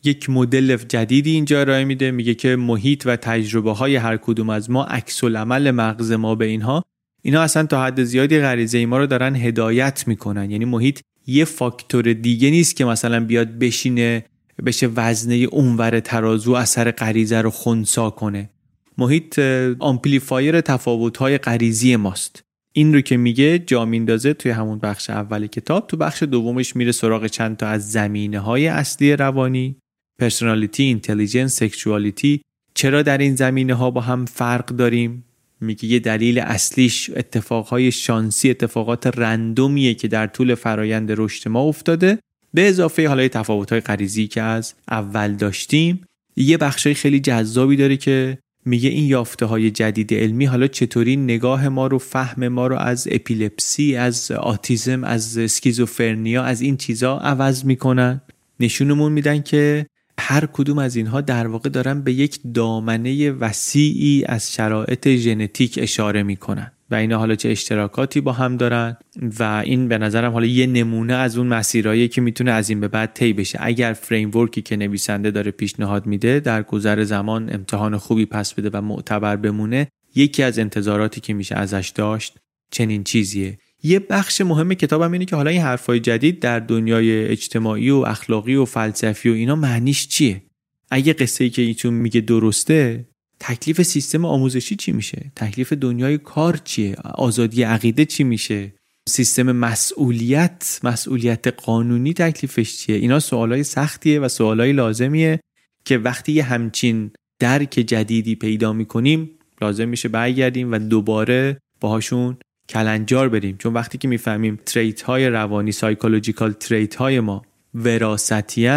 [0.05, 4.71] یک مدل جدیدی اینجا ارائه میده میگه که محیط و تجربه های هر کدوم از
[4.71, 6.83] ما عکس العمل مغز ما به اینها.
[7.23, 10.51] اینا اصلا تا حد زیادی غریزه ما رو دارن هدایت می‌کنن.
[10.51, 14.25] یعنی محیط یه فاکتور دیگه نیست که مثلا بیاد بشینه
[14.67, 18.51] بشه وزنه اونور ترازو اثر غریزه رو خونسا کنه.
[18.99, 19.39] محیط
[19.79, 22.45] amplifier تفاوت‌های غریزی ماست.
[22.73, 26.93] این رو که میگه جا میندازه توی همون بخش اول کتاب تو بخش دومش میره
[26.93, 29.77] سراغ چند تا از زمینه های اصلی روانی
[30.19, 32.43] personality، intelligence، sexuality
[32.75, 35.25] چرا در این زمینه ها با هم فرق داریم؟
[35.61, 41.61] میگه یه دلیل اصلیش اتفاقهای شانسی اتفاقات random یه که در طول فرایند رشد ما
[41.61, 42.19] افتاده.
[42.55, 46.05] به اضافه حالا تفاوت‌های غریزی که از اول داشتیم
[46.37, 51.69] یه بخشای خیلی جذابی داره که میگه این یافته های جدید علمی حالا چطوری نگاه
[51.69, 57.65] ما رو فهم ما رو از اپیلپسی از آتیزم از اسکیزوفرنیا از این چیزا عوض
[57.65, 58.21] می‌کنن.
[58.61, 59.87] نشونمون میدن که
[60.19, 66.23] هر کدوم از اینها در واقع دارن به یک دامنه وسیعی از شرایط ژنتیک اشاره
[66.23, 66.73] می‌کنن.
[66.91, 68.97] و اینا حالا چه اشتراکاتی با هم دارن
[69.39, 72.89] و این به نظرم حالا یه نمونه از اون مسیرهایی که می‌تونه از این به
[72.89, 73.59] بعد طی بشه.
[73.63, 78.81] اگر فریم که نویسنده داره پیشنهاد میده در گذر زمان امتحان خوبی پس بده و
[78.81, 82.39] معتبر بمونه یکی از انتظاراتی که میشه ازش داشت
[82.71, 83.59] چنین چیزیه.
[83.83, 88.55] یه بخش مهم کتابم اینه که حالا این حرفای جدید در دنیای اجتماعی و اخلاقی
[88.55, 90.43] و فلسفی و اینا معنیش چیه؟
[90.91, 93.09] اگه قصه ای که ایتون میگه درسته
[93.41, 98.73] تکلیف سیستم آموزشی چی میشه؟ تکلیف دنیای کار چیه؟ آزادی عقیده چی میشه؟
[99.09, 105.41] سیستم مسئولیت مسئولیت قانونی تکلیفش چیه؟ اینا سوالای سختیه و سوالای لازمیه
[105.85, 109.31] که وقتی یه همچین درک جدیدی پیدا می‌کنیم
[109.63, 112.37] لازم میشه برگردیم و دوباره باهاشون
[112.69, 113.57] کلنجار بریم.
[113.57, 117.43] چون وقتی که می‌فهمیم trait های روانی psychological trait های ما
[117.75, 118.69] وراثتی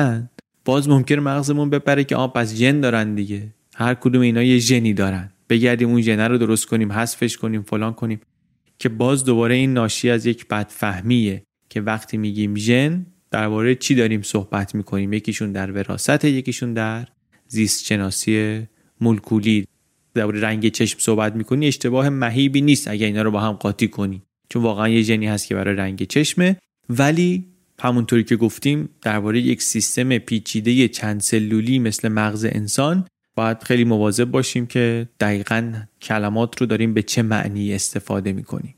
[0.66, 3.54] باز ممکن مغزمون بپره که آ پس ژن دارن دیگه.
[3.80, 5.32] هر کدوم اینا یه ژنی دارن.
[5.50, 8.20] بگردیم اون ژن رو درست کنیم حذفش کنیم فلان کنیم.
[8.80, 14.22] که باز دوباره این ناشی از یک بدفهمیه که وقتی میگیم ژن درباره چی داریم
[14.22, 17.08] صحبت می‌کنیم؟ یکیشون در وراثت یکیشون در
[17.48, 18.62] زیست شناسی
[19.02, 19.68] مولکولی.
[20.14, 24.22] درباره رنگ چشم صحبت می‌کنی اشتباه مهیبی نیست اگر اینا رو با هم قاطی کنی.
[24.50, 26.58] چون واقعا یه ژنی هست که برای رنگ چشمه.
[26.90, 27.46] ولی
[27.80, 33.06] همونطوری که گفتیم درباره یک سیستم پیچیده چند سلولی مثل مغز انسان
[33.38, 38.76] باید خیلی مواظب باشیم که دقیقا کلمات رو داریم به چه معنی استفاده می‌کنیم.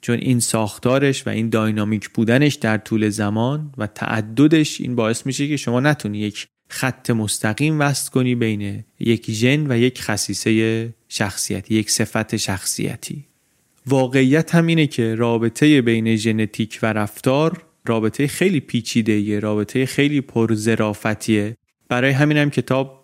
[0.00, 5.48] چون این ساختارش و این داینامیک بودنش در طول زمان و تعددش این باعث میشه
[5.48, 11.74] که شما نتونی یک خط مستقیم وصل کنی بین یک ژن و یک خصیصه شخصیتی
[11.74, 13.24] یک صفت شخصیتی.
[13.86, 21.56] واقعیت هم اینه که رابطه بین ژنتیک و رفتار رابطه خیلی پیچیده رابطه خیلی پرزرافتیه
[21.88, 22.97] برای همین هم کتاب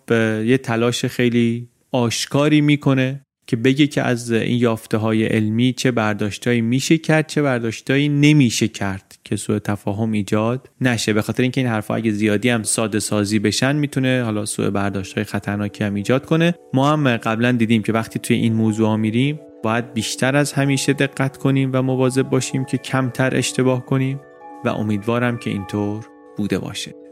[0.45, 6.61] یه تلاش خیلی آشکاری می‌کنه که بگه که از این یافته های علمی چه برداشتهایی
[6.61, 11.13] میشه کرد چه برداشتهایی نمیشه کرد که سوء تفاهم ایجاد نشه.
[11.13, 15.13] به خاطر اینکه این حرفها اگه زیادی هم ساده سازی بشن می‌تونه حالا سوء برداشت
[15.13, 16.55] های خطرناکی هم ایجاد کنه.
[16.73, 20.93] ما هم قبلا دیدیم که وقتی توی این موضوع ها میریم باید بیشتر از همیشه
[20.93, 24.19] دقت کنیم و مواظب باشیم که کمتر اشتباه کنیم
[24.65, 27.04] و امیدوارم که اینطور بوده باشه.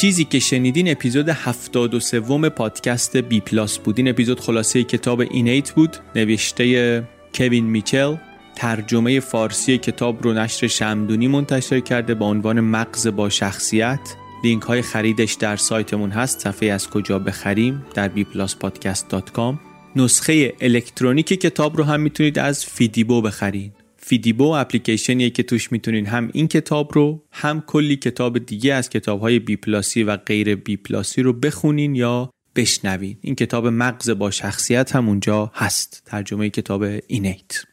[0.00, 3.98] چیزی که شنیدین اپیزود 73 پادکست بی پلاس بود.
[3.98, 8.16] این اپیزود خلاصه کتاب Innate بود نوشته کوین میچل.
[8.56, 14.00] ترجمه فارسی کتاب رو نشر شمدونی منتشر کرده با عنوان مغز با شخصیت.
[14.44, 16.40] لینک های خریدش در سایتمون هست.
[16.40, 19.54] صفحه از کجا بخریم؟ در bpluspodcast.com
[19.96, 26.30] نسخه الکترونیک کتاب رو هم می‌تونید از فیدیبو بخرید فیدیبو اپلیکیشنیه که توش می‌تونین هم
[26.32, 30.76] این کتاب رو هم کلی کتاب دیگه از کتاب های بی پلاسی و غیر بی
[30.76, 33.16] پلاسی رو بخونین یا بشنوین.
[33.20, 36.02] این کتاب مغز با شخصیت هم اونجا هست.
[36.06, 37.64] ترجمه کتاب اینیت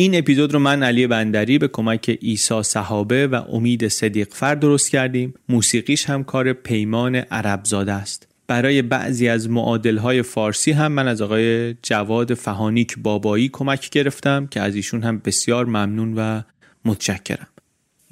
[0.00, 4.90] این اپیزود رو من علی بندری به کمک ایسا صحابه و امید صدیق فر درست
[4.90, 5.34] کردیم.
[5.48, 8.27] موسیقیش هم کار پیمان عربزاده است.
[8.48, 14.60] برای بعضی از معادلهای فارسی هم من از آقای جواد فهانیک بابایی کمک گرفتم که
[14.60, 16.42] از ایشون هم بسیار ممنون و
[16.84, 17.48] متشکرم.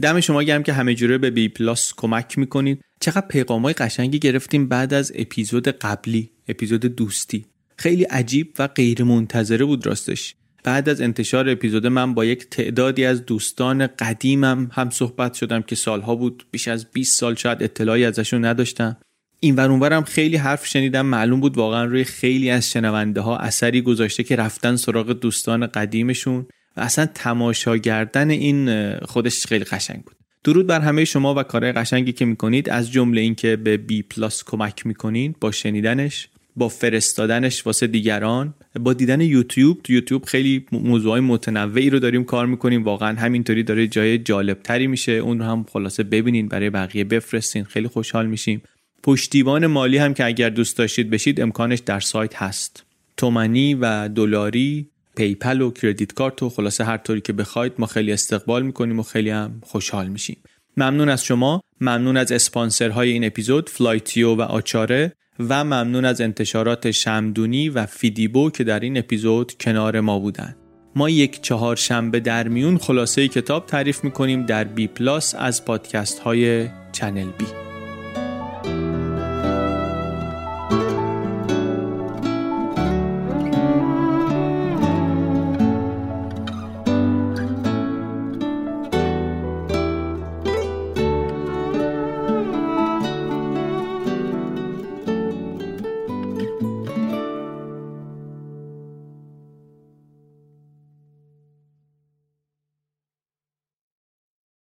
[0.02, 2.80] دم شما گرم که همه جوره به بی پلاس کمک می‌کنید.
[3.00, 7.46] چقدر پیغام های قشنگی گرفتیم بعد از اپیزود قبلی اپیزود دوستی.
[7.76, 10.34] خیلی عجیب و غیر منتظره بود راستش.
[10.64, 15.74] بعد از انتشار اپیزود من با یک تعدادی از دوستان قدیمم هم صحبت شدم که
[15.74, 18.96] سالها بود بیش از 20 سال شاید اطلاعی ازشون نداشتم.
[19.40, 21.06] این ور اونورم خیلی حرف شنیدم.
[21.06, 26.46] معلوم بود واقعا روی خیلی از شنونده ها اثری گذاشته که رفتن سراغ دوستان قدیمشون
[26.76, 30.16] و اصلا تماشا کردن این خودش خیلی قشنگ بود.
[30.44, 32.70] درود بر همه شما و کارهای قشنگی که می‌کنید.
[32.70, 38.92] از جمله اینکه به بی پلاس کمک می‌کنید با شنیدنش با فرستادنش واسه دیگران با
[38.92, 39.82] دیدن یوتیوب.
[39.82, 42.84] تو یوتیوب خیلی موضوعای متنوعی رو داریم کار می‌کنیم.
[42.84, 45.12] واقعا همینطوری داره جای جالب تری میشه.
[45.12, 47.64] اون رو هم خلاصه ببینین برای بقیه بفرستین.
[47.64, 48.62] خیلی خوشحال میشیم.
[49.06, 52.84] پشتیبان مالی هم که اگر دوست داشتید بشید امکانش در سایت هست.
[53.16, 58.12] تومنی و دلاری PayPal و credit card و خلاصه هر طوری که بخواید ما خیلی
[58.12, 60.36] استقبال می‌کنیم و خیلی هم خوشحال میشیم.
[60.76, 66.90] ممنون از شما ممنون از اسپانسرهای این اپیزود فلایتیو و آچاره و ممنون از انتشارات
[66.90, 70.56] شمدونی و فیدیبو که در این اپیزود کنار ما بودند
[70.96, 76.18] ما یک چهار شنبه در میون خلاصه کتاب تعریف می‌کنیم در بی پلاس از پادکست
[76.18, 77.65] های چنل بی.